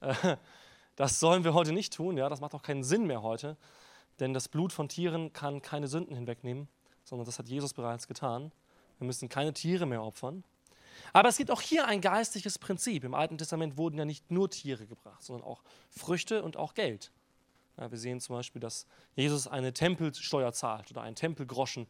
[0.00, 0.14] Äh,
[0.96, 2.16] das sollen wir heute nicht tun.
[2.16, 2.28] Ja?
[2.28, 3.56] Das macht auch keinen Sinn mehr heute.
[4.18, 6.68] Denn das Blut von Tieren kann keine Sünden hinwegnehmen,
[7.04, 8.52] sondern das hat Jesus bereits getan.
[8.98, 10.44] Wir müssen keine Tiere mehr opfern.
[11.12, 13.04] Aber es gibt auch hier ein geistliches Prinzip.
[13.04, 17.10] Im Alten Testament wurden ja nicht nur Tiere gebracht, sondern auch Früchte und auch Geld.
[17.76, 18.86] Ja, wir sehen zum Beispiel, dass
[19.16, 21.86] Jesus eine Tempelsteuer zahlt oder einen Tempelgroschen,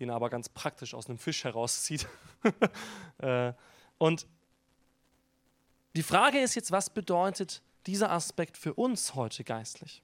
[0.00, 2.06] den er aber ganz praktisch aus einem Fisch herauszieht.
[3.18, 3.54] Äh,
[3.96, 4.26] und
[5.96, 10.02] die Frage ist jetzt, was bedeutet dieser Aspekt für uns heute geistlich?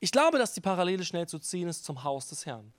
[0.00, 2.72] Ich glaube, dass die Parallele schnell zu ziehen ist zum Haus des Herrn.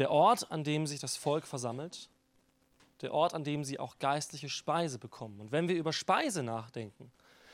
[0.00, 2.10] Der Ort, an dem sich das Volk versammelt,
[3.00, 5.40] der Ort, an dem sie auch geistliche Speise bekommen.
[5.40, 7.12] Und wenn wir über Speise nachdenken,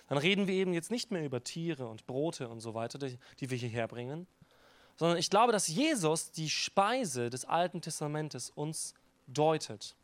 [0.09, 3.19] dann reden wir eben jetzt nicht mehr über Tiere und Brote und so weiter, die,
[3.41, 4.27] die wir hierher bringen,
[4.97, 8.95] sondern ich glaube, dass Jesus die Speise des Alten Testamentes uns
[9.27, 9.95] deutet.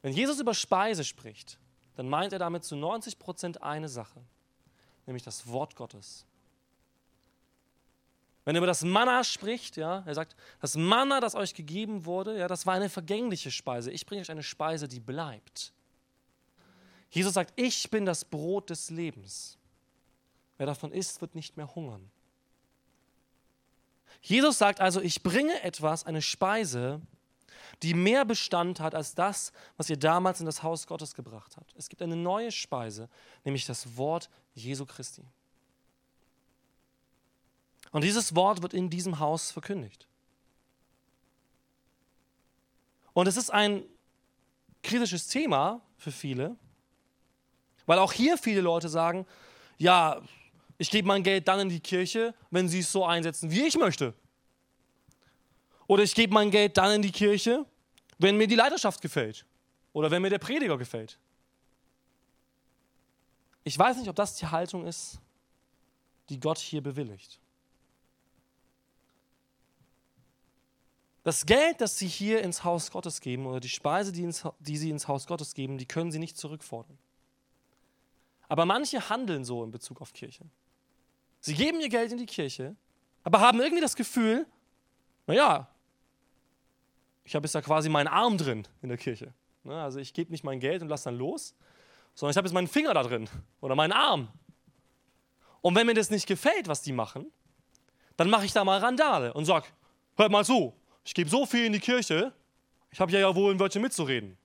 [0.00, 1.58] Wenn Jesus über Speise spricht,
[1.96, 4.22] dann meint er damit zu 90 Prozent eine Sache
[5.10, 6.24] nämlich das Wort Gottes.
[8.44, 12.38] Wenn er über das Manna spricht, ja, er sagt, das Manna, das euch gegeben wurde,
[12.38, 13.90] ja, das war eine vergängliche Speise.
[13.90, 15.72] Ich bringe euch eine Speise, die bleibt.
[17.10, 19.58] Jesus sagt, ich bin das Brot des Lebens.
[20.56, 22.10] Wer davon isst, wird nicht mehr hungern.
[24.22, 27.00] Jesus sagt also, ich bringe etwas, eine Speise,
[27.82, 31.74] die mehr Bestand hat als das, was ihr damals in das Haus Gottes gebracht habt.
[31.76, 33.08] Es gibt eine neue Speise,
[33.44, 35.24] nämlich das Wort Jesu Christi.
[37.92, 40.06] Und dieses Wort wird in diesem Haus verkündigt.
[43.12, 43.84] Und es ist ein
[44.82, 46.56] kritisches Thema für viele,
[47.86, 49.26] weil auch hier viele Leute sagen,
[49.78, 50.22] ja,
[50.78, 53.76] ich gebe mein Geld dann in die Kirche, wenn sie es so einsetzen, wie ich
[53.76, 54.14] möchte.
[55.88, 57.66] Oder ich gebe mein Geld dann in die Kirche,
[58.18, 59.44] wenn mir die Leiterschaft gefällt.
[59.92, 61.18] Oder wenn mir der Prediger gefällt.
[63.64, 65.18] Ich weiß nicht, ob das die Haltung ist,
[66.28, 67.39] die Gott hier bewilligt.
[71.22, 74.76] Das Geld, das sie hier ins Haus Gottes geben, oder die Speise, die, ins, die
[74.76, 76.98] sie ins Haus Gottes geben, die können sie nicht zurückfordern.
[78.48, 80.44] Aber manche handeln so in Bezug auf Kirche.
[81.40, 82.74] Sie geben ihr Geld in die Kirche,
[83.22, 84.46] aber haben irgendwie das Gefühl,
[85.26, 85.68] naja,
[87.24, 89.32] ich habe jetzt da quasi meinen Arm drin in der Kirche.
[89.62, 91.54] Ne, also ich gebe nicht mein Geld und lasse dann los,
[92.14, 93.28] sondern ich habe jetzt meinen Finger da drin
[93.60, 94.28] oder meinen Arm.
[95.60, 97.30] Und wenn mir das nicht gefällt, was die machen,
[98.16, 99.66] dann mache ich da mal Randale und sage,
[100.16, 100.74] hört mal zu,
[101.10, 102.32] ich gebe so viel in die Kirche,
[102.92, 104.38] ich habe ja, wohl ein Wörtchen mitzureden.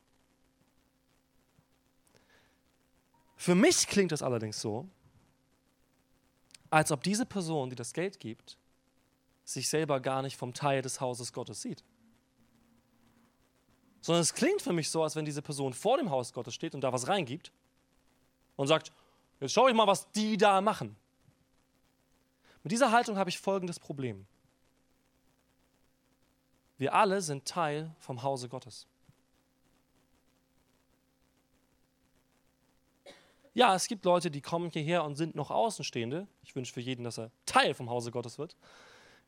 [3.36, 4.90] Für mich klingt es allerdings so,
[6.72, 8.58] als ob diese Person, die das Geld gibt,
[9.44, 11.84] sich selber gar nicht vom Teil des Hauses Gottes sieht.
[14.02, 16.74] Sondern es klingt für mich so, als wenn diese Person vor dem Haus Gottes steht
[16.74, 17.52] und da was reingibt
[18.56, 18.92] und sagt,
[19.40, 20.96] jetzt schaue ich mal, was die da machen.
[22.64, 24.26] Mit dieser Haltung habe ich folgendes Problem.
[26.78, 28.88] Wir alle sind Teil vom Hause Gottes.
[33.54, 36.28] Ja, es gibt Leute, die kommen hierher und sind noch Außenstehende.
[36.44, 38.58] Ich wünsche für jeden, dass er Teil vom Hause Gottes wird,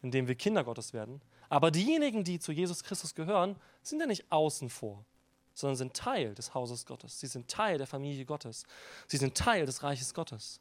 [0.01, 1.21] indem wir Kinder Gottes werden.
[1.47, 5.05] Aber diejenigen, die zu Jesus Christus gehören, sind ja nicht außen vor,
[5.53, 7.21] sondern sind Teil des Hauses Gottes.
[7.21, 8.65] Sie sind Teil der Familie Gottes.
[9.07, 10.59] Sie sind Teil des Reiches Gottes.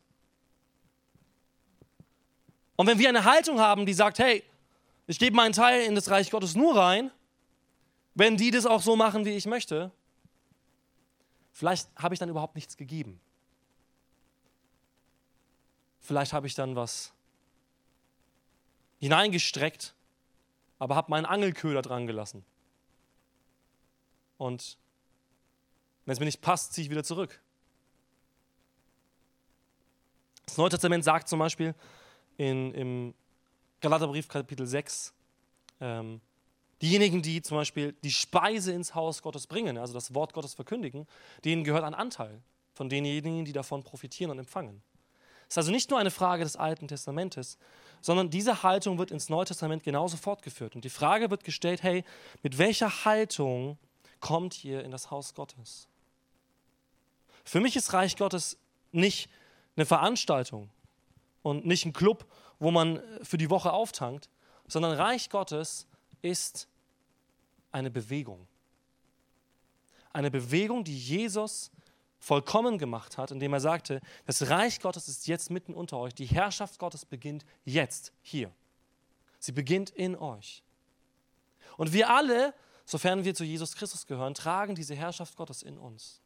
[2.77, 4.45] Und wenn wir eine Haltung haben, die sagt, hey,
[5.07, 7.11] ich gebe meinen Teil in das Reich Gottes nur rein,
[8.15, 9.93] wenn die das auch so machen, wie ich möchte.
[11.53, 13.21] Vielleicht habe ich dann überhaupt nichts gegeben.
[16.01, 17.13] Vielleicht habe ich dann was
[18.99, 19.95] hineingestreckt,
[20.79, 22.45] aber habe meinen Angelköder dran gelassen.
[24.39, 24.79] Und
[26.05, 27.41] wenn es mir nicht passt, ziehe ich wieder zurück.
[30.47, 31.75] Das Neue Testament sagt zum Beispiel
[32.37, 33.15] in, im
[33.87, 35.15] Galaterbrief Kapitel 6,
[35.81, 36.21] ähm,
[36.83, 41.07] diejenigen, die zum Beispiel die Speise ins Haus Gottes bringen, also das Wort Gottes verkündigen,
[41.45, 42.43] denen gehört ein Anteil
[42.75, 44.83] von denjenigen, die davon profitieren und empfangen.
[45.43, 47.59] Es ist also nicht nur eine Frage des Alten Testamentes,
[48.01, 50.75] sondern diese Haltung wird ins Neue Testament genauso fortgeführt.
[50.75, 52.03] Und die Frage wird gestellt, hey,
[52.43, 53.79] mit welcher Haltung
[54.19, 55.87] kommt ihr in das Haus Gottes?
[57.45, 58.59] Für mich ist Reich Gottes
[58.91, 59.31] nicht
[59.77, 60.71] eine Veranstaltung
[61.43, 62.27] und nicht ein Club,
[62.59, 64.29] wo man für die Woche auftankt,
[64.67, 65.87] sondern Reich Gottes
[66.23, 66.69] ist
[67.73, 68.47] eine Bewegung.
[70.13, 71.71] Eine Bewegung, die Jesus
[72.19, 76.27] vollkommen gemacht hat, indem er sagte, das Reich Gottes ist jetzt mitten unter euch, die
[76.27, 78.51] Herrschaft Gottes beginnt jetzt hier.
[79.39, 80.63] Sie beginnt in euch.
[81.77, 86.21] Und wir alle, sofern wir zu Jesus Christus gehören, tragen diese Herrschaft Gottes in uns.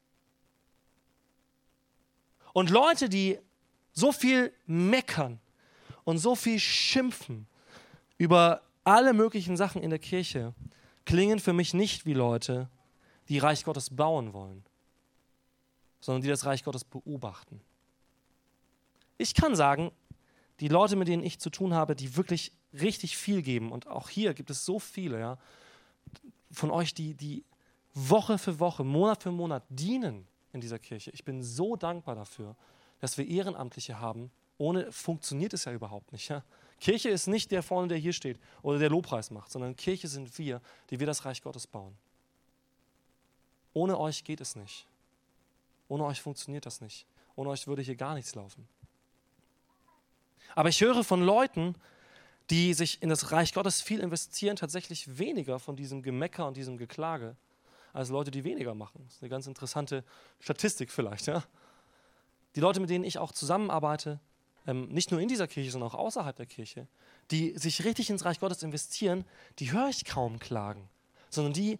[2.53, 3.38] Und Leute, die
[3.93, 5.40] so viel meckern
[6.11, 7.46] und so viel schimpfen
[8.18, 10.55] über alle möglichen Sachen in der Kirche,
[11.05, 12.68] klingen für mich nicht wie Leute,
[13.29, 14.64] die Reich Gottes bauen wollen,
[16.01, 17.61] sondern die das Reich Gottes beobachten.
[19.18, 19.92] Ich kann sagen,
[20.61, 24.09] die Leute, mit denen ich zu tun habe, die wirklich richtig viel geben, und auch
[24.09, 25.38] hier gibt es so viele, ja,
[26.51, 27.44] von euch, die, die
[27.94, 31.11] Woche für Woche, Monat für Monat dienen in dieser Kirche.
[31.12, 32.57] Ich bin so dankbar dafür,
[32.99, 36.29] dass wir Ehrenamtliche haben, ohne funktioniert es ja überhaupt nicht.
[36.29, 36.44] Ja?
[36.81, 40.38] Kirche ist nicht der vorne, der hier steht oder der Lobpreis macht, sondern Kirche sind
[40.38, 41.96] wir, die wir das Reich Gottes bauen.
[43.73, 44.87] Ohne euch geht es nicht.
[45.88, 47.07] Ohne euch funktioniert das nicht.
[47.37, 48.68] Ohne euch würde hier gar nichts laufen.
[50.55, 51.75] Aber ich höre von Leuten,
[52.51, 56.77] die sich in das Reich Gottes viel investieren, tatsächlich weniger von diesem Gemecker und diesem
[56.77, 57.35] Geklage
[57.94, 59.05] als Leute, die weniger machen.
[59.07, 60.05] Das ist eine ganz interessante
[60.38, 61.29] Statistik vielleicht.
[61.29, 61.44] Ja?
[62.57, 64.20] Die Leute, mit denen ich auch zusammenarbeite,
[64.66, 66.87] ähm, nicht nur in dieser Kirche, sondern auch außerhalb der Kirche,
[67.31, 69.25] die sich richtig ins Reich Gottes investieren,
[69.59, 70.88] die höre ich kaum klagen,
[71.31, 71.79] sondern die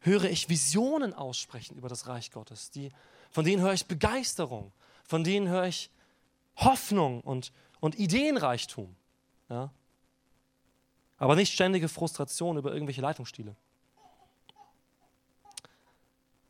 [0.00, 2.70] höre ich Visionen aussprechen über das Reich Gottes.
[2.70, 2.90] Die,
[3.30, 4.72] von denen höre ich Begeisterung,
[5.04, 5.90] von denen höre ich
[6.56, 8.94] Hoffnung und, und Ideenreichtum.
[9.48, 9.70] Ja?
[11.18, 13.54] Aber nicht ständige Frustration über irgendwelche Leitungsstile.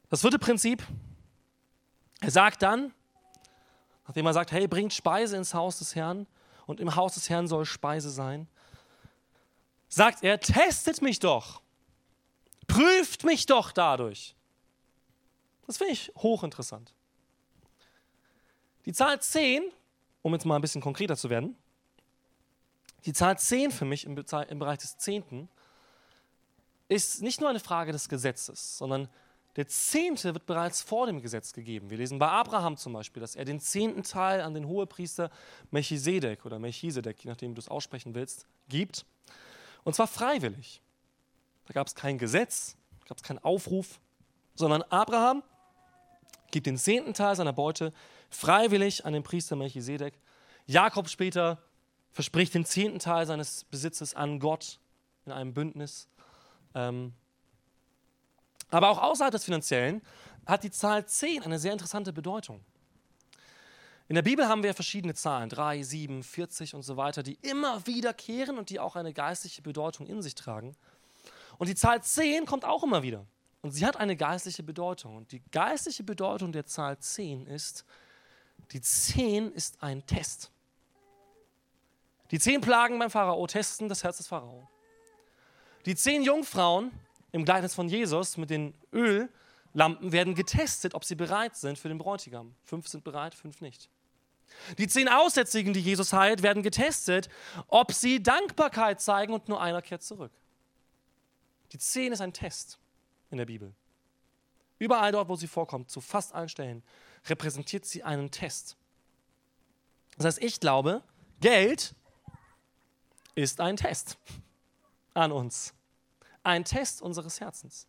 [0.09, 0.87] Das vierte Prinzip,
[2.21, 2.92] er sagt dann,
[4.07, 6.27] nachdem er sagt, hey, bringt Speise ins Haus des Herrn
[6.67, 8.49] und im Haus des Herrn soll Speise sein,
[9.88, 11.61] sagt er, testet mich doch,
[12.67, 14.35] prüft mich doch dadurch.
[15.67, 16.93] Das finde ich hochinteressant.
[18.85, 19.62] Die Zahl 10,
[20.23, 21.57] um jetzt mal ein bisschen konkreter zu werden,
[23.05, 25.49] die Zahl 10 für mich im, Bereich des Zehnten
[26.88, 29.09] ist nicht nur eine Frage des Gesetzes, sondern
[29.57, 31.91] der Zehnte wird bereits vor dem Gesetz gegeben.
[31.91, 35.31] Wir lesen bei Abraham zum Beispiel, dass er den zehnten Teil an den Hohepriester
[35.71, 39.05] Melchisedek oder Melchisedek, je nachdem du es aussprechen willst, gibt.
[39.85, 40.81] Und zwar freiwillig.
[41.67, 44.01] Da gab es kein Gesetz, gab es keinen Aufruf,
[44.55, 45.43] sondern Abraham
[46.51, 47.93] gibt den zehnten Teil seiner Beute
[48.31, 50.15] freiwillig an den Priester Melchisedek.
[50.67, 51.59] Jakob später
[52.11, 54.79] verspricht den zehnten Teil seines Besitzes an Gott
[55.27, 56.09] in einem Bündnis.
[56.75, 57.12] Ähm,
[58.73, 60.03] aber auch außerhalb des Finanziellen
[60.47, 62.61] hat die Zahl 10 eine sehr interessante Bedeutung.
[64.09, 67.87] In der Bibel haben wir verschiedene Zahlen, 3, 7, 40 und so weiter, die immer
[67.87, 70.77] wiederkehren und die auch eine geistliche Bedeutung in sich tragen.
[71.59, 73.25] Und die Zahl 10 kommt auch immer wieder.
[73.63, 75.17] Und sie hat eine geistliche Bedeutung.
[75.17, 77.85] Und die geistliche Bedeutung der Zahl 10 ist,
[78.73, 80.51] die 10 ist ein Test.
[82.33, 84.67] Die zehn Plagen beim Pharao testen das Herz des Pharao.
[85.85, 86.91] Die zehn Jungfrauen
[87.33, 91.99] im Gleichnis von Jesus mit den Öllampen werden getestet, ob sie bereit sind für den
[91.99, 92.55] Bräutigam.
[92.62, 93.88] Fünf sind bereit, fünf nicht.
[94.77, 97.31] Die zehn Aussätzigen, die Jesus heilt, werden getestet,
[97.68, 100.31] ob sie Dankbarkeit zeigen und nur einer kehrt zurück.
[101.73, 102.79] Die zehn ist ein Test
[103.31, 103.73] in der Bibel.
[104.79, 106.83] Überall dort, wo sie vorkommt, zu fast allen Stellen,
[107.27, 108.77] repräsentiert sie einen Test.
[110.18, 111.03] Das heißt, ich glaube,
[111.40, 111.95] Geld
[113.35, 114.18] ist ein Test
[115.14, 115.73] an uns
[116.43, 117.87] ein Test unseres Herzens.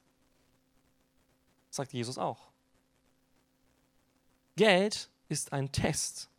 [1.69, 2.49] Sagt Jesus auch.
[4.55, 6.29] Geld ist ein Test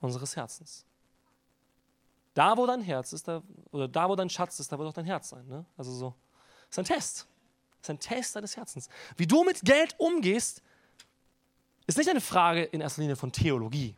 [0.00, 0.84] unseres Herzens.
[2.34, 4.92] Da, wo dein Herz ist, da, oder da, wo dein Schatz ist, da wird auch
[4.92, 5.46] dein Herz sein.
[5.48, 5.64] Ne?
[5.76, 6.14] Also so,
[6.70, 7.26] ist ein Test.
[7.80, 8.88] Ist ein Test deines Herzens.
[9.16, 10.62] Wie du mit Geld umgehst,
[11.86, 13.96] ist nicht eine Frage in erster Linie von Theologie,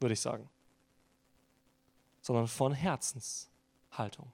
[0.00, 0.48] würde ich sagen,
[2.22, 4.32] sondern von Herzenshaltung.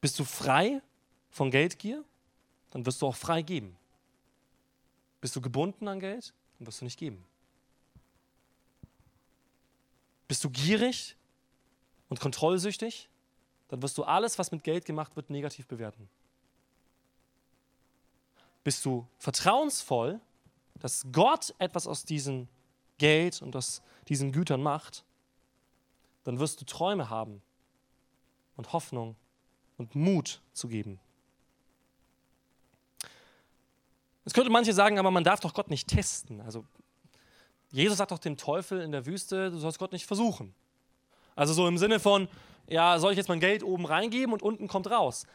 [0.00, 0.82] Bist du frei
[1.30, 2.04] von Geldgier?
[2.70, 3.76] Dann wirst du auch frei geben.
[5.20, 6.32] Bist du gebunden an Geld?
[6.58, 7.24] Dann wirst du nicht geben.
[10.28, 11.16] Bist du gierig
[12.08, 13.08] und kontrollsüchtig?
[13.68, 16.08] Dann wirst du alles, was mit Geld gemacht wird, negativ bewerten.
[18.62, 20.20] Bist du vertrauensvoll,
[20.78, 22.48] dass Gott etwas aus diesem
[22.98, 25.04] Geld und aus diesen Gütern macht,
[26.24, 27.42] dann wirst du Träume haben
[28.56, 29.16] und Hoffnung
[29.80, 31.00] und Mut zu geben.
[34.26, 36.42] Es könnte manche sagen, aber man darf doch Gott nicht testen.
[36.42, 36.66] Also
[37.70, 40.54] Jesus sagt doch dem Teufel in der Wüste, du sollst Gott nicht versuchen.
[41.34, 42.28] Also so im Sinne von,
[42.68, 45.26] ja, soll ich jetzt mein Geld oben reingeben und unten kommt raus.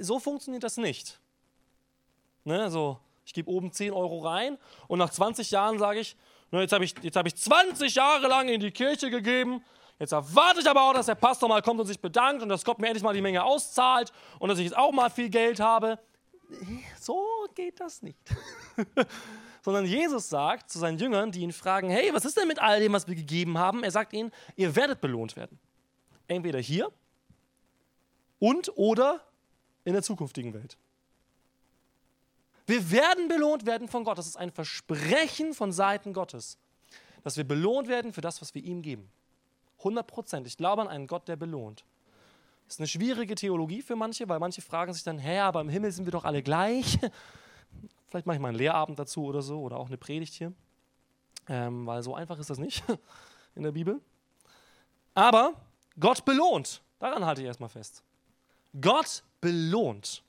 [0.00, 1.20] So funktioniert das nicht.
[2.42, 6.16] Ne, so, ich gebe oben 10 Euro rein und nach 20 Jahren sage ich,
[6.50, 9.62] ne, jetzt habe ich, hab ich 20 Jahre lang in die Kirche gegeben
[10.02, 12.64] Jetzt erwarte ich aber auch, dass der Pastor mal kommt und sich bedankt und dass
[12.64, 15.60] Gott mir endlich mal die Menge auszahlt und dass ich jetzt auch mal viel Geld
[15.60, 15.96] habe.
[16.98, 18.18] So geht das nicht.
[19.62, 22.80] Sondern Jesus sagt zu seinen Jüngern, die ihn fragen, hey, was ist denn mit all
[22.80, 23.84] dem, was wir gegeben haben?
[23.84, 25.60] Er sagt ihnen, ihr werdet belohnt werden.
[26.26, 26.90] Entweder hier
[28.40, 29.20] und oder
[29.84, 30.78] in der zukünftigen Welt.
[32.66, 34.18] Wir werden belohnt werden von Gott.
[34.18, 36.58] Das ist ein Versprechen von Seiten Gottes,
[37.22, 39.08] dass wir belohnt werden für das, was wir ihm geben.
[39.82, 40.46] 100 Prozent.
[40.46, 41.84] Ich glaube an einen Gott, der belohnt.
[42.66, 45.68] Das ist eine schwierige Theologie für manche, weil manche fragen sich dann, hä, aber im
[45.68, 46.98] Himmel sind wir doch alle gleich.
[48.08, 50.52] Vielleicht mache ich mal einen Lehrabend dazu oder so oder auch eine Predigt hier,
[51.48, 52.84] ähm, weil so einfach ist das nicht
[53.54, 54.00] in der Bibel.
[55.14, 55.54] Aber
[55.98, 56.82] Gott belohnt.
[56.98, 58.02] Daran halte ich erstmal fest.
[58.80, 60.22] Gott belohnt.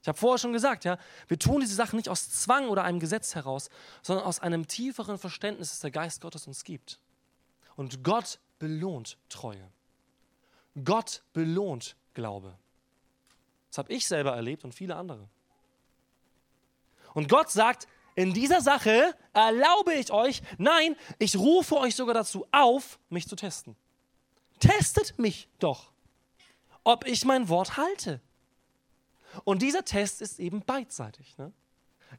[0.00, 0.98] Ich habe vorher schon gesagt, ja,
[1.28, 3.70] wir tun diese Sachen nicht aus Zwang oder einem Gesetz heraus,
[4.02, 6.98] sondern aus einem tieferen Verständnis, das der Geist Gottes uns gibt.
[7.76, 9.70] Und Gott belohnt Treue.
[10.84, 12.56] Gott belohnt Glaube.
[13.70, 15.28] Das habe ich selber erlebt und viele andere.
[17.12, 22.46] Und Gott sagt, in dieser Sache erlaube ich euch, nein, ich rufe euch sogar dazu
[22.52, 23.76] auf, mich zu testen.
[24.60, 25.92] Testet mich doch,
[26.84, 28.20] ob ich mein Wort halte.
[29.42, 31.36] Und dieser Test ist eben beidseitig.
[31.38, 31.52] Ne?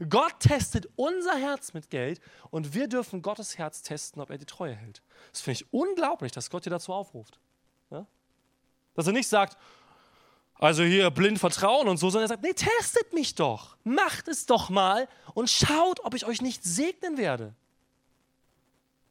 [0.10, 4.46] Gott testet unser Herz mit Geld und wir dürfen Gottes Herz testen, ob er die
[4.46, 5.02] Treue hält.
[5.32, 7.40] Das finde ich unglaublich, dass Gott dir dazu aufruft.
[7.92, 8.06] Ja?
[8.94, 9.58] Dass er nicht sagt,
[10.58, 14.46] also hier blind vertrauen und so, sondern er sagt, nee, testet mich doch, macht es
[14.46, 17.54] doch mal und schaut, ob ich euch nicht segnen werde.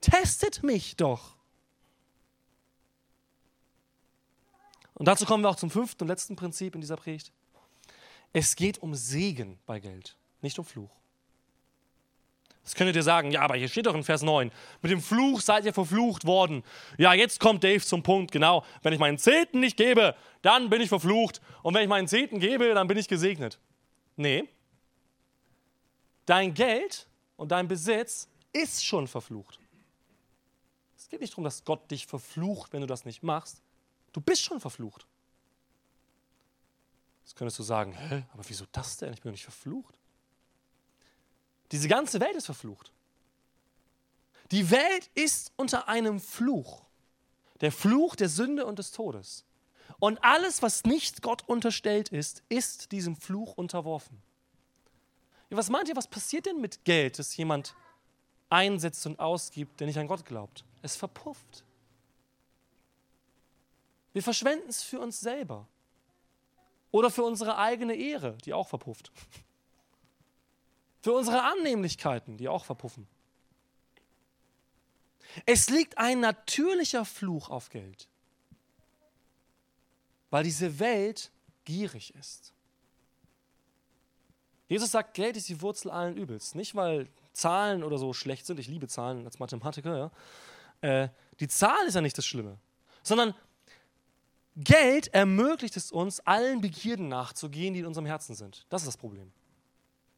[0.01, 1.35] Testet mich doch.
[4.95, 7.32] Und dazu kommen wir auch zum fünften und letzten Prinzip in dieser Predigt.
[8.32, 10.90] Es geht um Segen bei Geld, nicht um Fluch.
[12.62, 15.42] Das könntet ihr sagen, ja, aber hier steht doch in Vers 9, mit dem Fluch
[15.42, 16.64] seid ihr verflucht worden.
[16.97, 18.64] Ja, jetzt kommt Dave zum Punkt, genau.
[18.82, 21.42] Wenn ich meinen Zehnten nicht gebe, dann bin ich verflucht.
[21.62, 23.59] Und wenn ich meinen Zehnten gebe, dann bin ich gesegnet.
[24.16, 24.49] Nee.
[26.24, 29.61] Dein Geld und dein Besitz ist schon verflucht.
[30.97, 33.61] Es geht nicht darum, dass Gott dich verflucht, wenn du das nicht machst.
[34.14, 35.07] Du bist schon verflucht.
[37.24, 39.12] Jetzt könntest du sagen, hä, aber wieso das denn?
[39.12, 39.99] Ich bin doch nicht verflucht.
[41.75, 42.93] Diese ganze Welt ist verflucht.
[44.53, 46.85] Die Welt ist unter einem Fluch.
[47.62, 49.45] Der Fluch der Sünde und des Todes.
[49.99, 54.22] Und alles, was nicht Gott unterstellt ist, ist diesem Fluch unterworfen.
[55.51, 57.75] Was meint ihr, was passiert denn mit Geld, das jemand
[58.51, 60.64] einsetzt und ausgibt, der nicht an Gott glaubt?
[60.81, 61.64] Es verpufft.
[64.12, 65.66] Wir verschwenden es für uns selber.
[66.93, 69.11] Oder für unsere eigene Ehre, die auch verpufft.
[71.05, 73.07] Für unsere Annehmlichkeiten, die auch verpuffen.
[75.44, 78.09] Es liegt ein natürlicher Fluch auf Geld,
[80.30, 81.30] weil diese Welt
[81.66, 82.55] gierig ist.
[84.66, 86.55] Jesus sagt, Geld ist die Wurzel allen Übels.
[86.55, 90.11] Nicht, weil Zahlen oder so schlecht sind, ich liebe Zahlen als Mathematiker, ja.
[90.80, 92.57] Äh, die Zahl ist ja nicht das Schlimme,
[93.02, 93.34] sondern
[94.57, 98.64] Geld ermöglicht es uns, allen Begierden nachzugehen, die in unserem Herzen sind.
[98.70, 99.30] Das ist das Problem.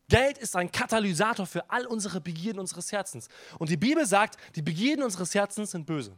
[0.09, 3.29] Geld ist ein Katalysator für all unsere Begierden unseres Herzens.
[3.59, 6.17] Und die Bibel sagt, die Begierden unseres Herzens sind böse.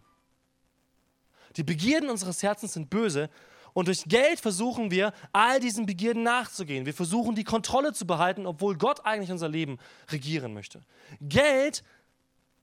[1.57, 3.30] Die Begierden unseres Herzens sind böse.
[3.72, 6.84] Und durch Geld versuchen wir, all diesen Begierden nachzugehen.
[6.84, 9.78] Wir versuchen, die Kontrolle zu behalten, obwohl Gott eigentlich unser Leben
[10.11, 10.82] regieren möchte.
[11.20, 11.82] Geld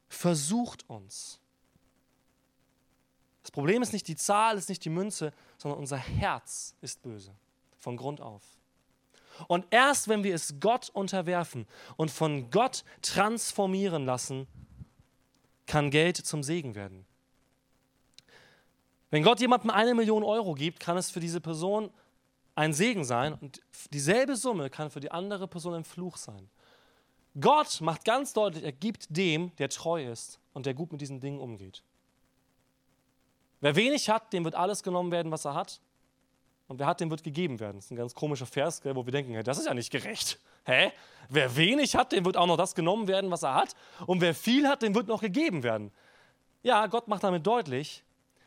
[0.07, 1.39] versucht uns.
[3.41, 7.34] Das Problem ist nicht die Zahl, ist nicht die Münze, sondern unser Herz ist böse.
[7.78, 8.41] Von Grund auf.
[9.47, 11.67] Und erst wenn wir es Gott unterwerfen
[11.97, 14.47] und von Gott transformieren lassen,
[15.65, 17.05] kann Geld zum Segen werden.
[19.09, 21.89] Wenn Gott jemandem eine Million Euro gibt, kann es für diese Person
[22.55, 23.61] ein Segen sein und
[23.91, 26.49] dieselbe Summe kann für die andere Person ein Fluch sein.
[27.39, 31.19] Gott macht ganz deutlich, er gibt dem, der treu ist und der gut mit diesen
[31.19, 31.83] Dingen umgeht.
[33.59, 35.81] Wer wenig hat, dem wird alles genommen werden, was er hat.
[36.68, 37.78] Und wer hat, dem wird gegeben werden.
[37.78, 40.39] Das ist ein ganz komischer Vers, wo wir denken, das ist ja nicht gerecht.
[40.66, 40.91] Hä?
[41.30, 43.76] Wer wenig hat, dem wird auch noch das genommen werden, was er hat.
[44.07, 45.91] Und wer viel hat, dem wird noch gegeben werden.
[46.63, 48.03] Ja, Gott macht damit deutlich,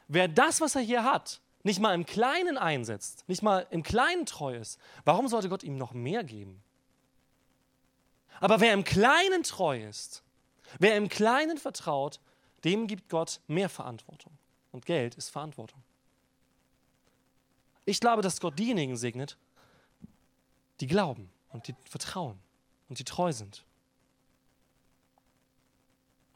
[0.09, 4.27] wer das, was er hier hat, nicht mal im Kleinen einsetzt, nicht mal im Kleinen
[4.27, 6.61] treu ist, warum sollte Gott ihm noch mehr geben?
[8.41, 10.23] Aber wer im Kleinen treu ist,
[10.79, 12.21] wer im Kleinen vertraut,
[12.65, 14.33] dem gibt Gott mehr Verantwortung.
[14.73, 15.83] Und Geld ist Verantwortung.
[17.89, 19.39] Ich glaube, dass Gott diejenigen segnet,
[20.81, 22.39] die glauben und die vertrauen
[22.91, 23.65] und die treu sind.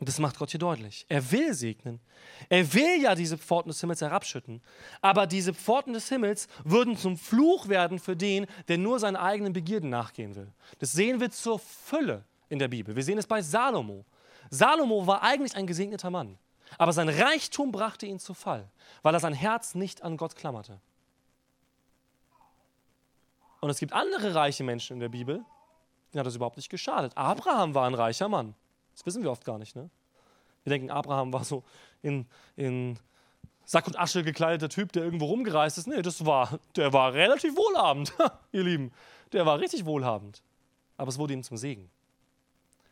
[0.01, 1.05] Und das macht Gott hier deutlich.
[1.11, 2.01] Er will segnen.
[2.49, 4.63] Er will ja diese Pforten des Himmels herabschütten.
[5.03, 9.53] Aber diese Pforten des Himmels würden zum Fluch werden für den, der nur seinen eigenen
[9.53, 10.51] Begierden nachgehen will.
[10.79, 12.97] Das sehen wir zur Fülle in der Bibel.
[12.97, 14.07] Wir sehen es bei Salomo.
[14.49, 16.39] Salomo war eigentlich ein gesegneter Mann.
[16.79, 18.71] Aber sein Reichtum brachte ihn zu Fall,
[19.03, 20.81] weil er sein Herz nicht an Gott klammerte.
[23.63, 25.37] Und es gibt andere reiche Menschen in der Bibel,
[26.13, 27.17] denen hat das überhaupt nicht geschadet.
[27.17, 28.57] Abraham war ein reicher Mann.
[28.93, 29.77] Das wissen wir oft gar nicht.
[29.77, 29.89] Ne?
[30.65, 31.63] Wir denken, Abraham war so
[32.03, 32.99] in, in
[33.65, 35.87] Sack und Asche gekleideter Typ, der irgendwo rumgereist ist.
[35.87, 38.13] Nee, das war, der war relativ wohlhabend,
[38.53, 38.93] ihr Lieben.
[39.31, 40.43] Der war richtig wohlhabend.
[40.97, 41.89] Aber es wurde ihm zum Segen,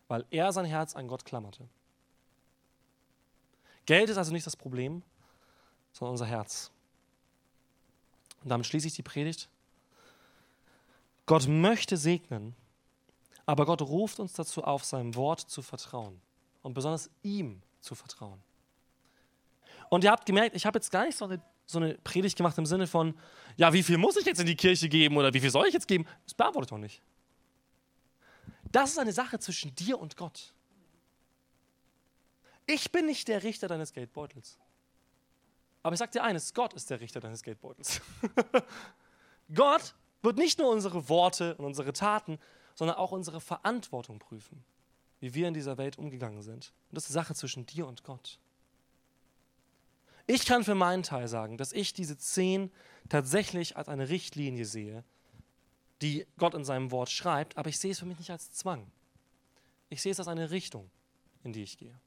[0.07, 1.69] weil er sein Herz an Gott klammerte.
[3.87, 5.03] Geld ist also nicht das Problem,
[5.93, 6.71] sondern unser Herz.
[8.45, 9.49] Und damit schließe ich die Predigt.
[11.31, 12.57] Gott möchte segnen,
[13.47, 16.21] aber Gott ruft uns dazu auf, seinem Wort zu vertrauen
[16.63, 18.43] und besonders ihm zu vertrauen.
[19.91, 22.59] Und ihr habt gemerkt, ich habe jetzt gar nicht so eine, so eine Predigt gemacht
[22.59, 23.17] im Sinne von,
[23.57, 25.73] ja, wie viel muss ich jetzt in die Kirche geben oder wie viel soll ich
[25.73, 26.05] jetzt geben?
[26.25, 27.01] Das beantworte ich doch nicht.
[28.73, 30.53] Das ist eine Sache zwischen dir und Gott.
[32.67, 34.59] Ich bin nicht der Richter deines Geldbeutels.
[35.85, 38.01] Aber ich sage dir eines, Gott ist der Richter deines Geldbeutels.
[39.55, 42.39] Gott wird nicht nur unsere Worte und unsere Taten,
[42.75, 44.65] sondern auch unsere Verantwortung prüfen,
[45.21, 46.73] wie wir in dieser Welt umgegangen sind.
[46.91, 48.39] Und das ist Sache zwischen dir und Gott.
[50.27, 52.71] Ich kann für meinen Teil sagen, dass ich diese zehn
[53.09, 55.05] tatsächlich als eine Richtlinie sehe,
[56.03, 58.87] die Gott in seinem Wort schreibt, aber ich sehe es für mich nicht als Zwang.
[59.89, 60.89] Ich sehe es als eine Richtung,
[61.43, 61.99] in die ich gehe.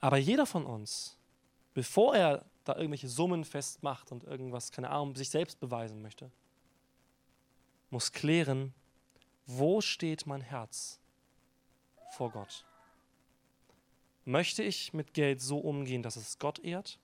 [0.00, 1.16] Aber jeder von uns,
[1.74, 6.30] bevor er da irgendwelche Summen festmacht und irgendwas, keine Ahnung, sich selbst beweisen möchte,
[7.90, 8.74] muss klären,
[9.46, 11.00] wo steht mein Herz
[12.10, 12.66] vor Gott?
[14.24, 16.98] Möchte ich mit Geld so umgehen, dass es Gott ehrt?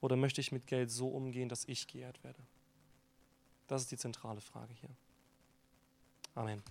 [0.00, 2.40] Oder möchte ich mit Geld so umgehen, dass ich geehrt werde?
[3.66, 4.90] Das ist die zentrale Frage hier.
[6.34, 6.62] Amen.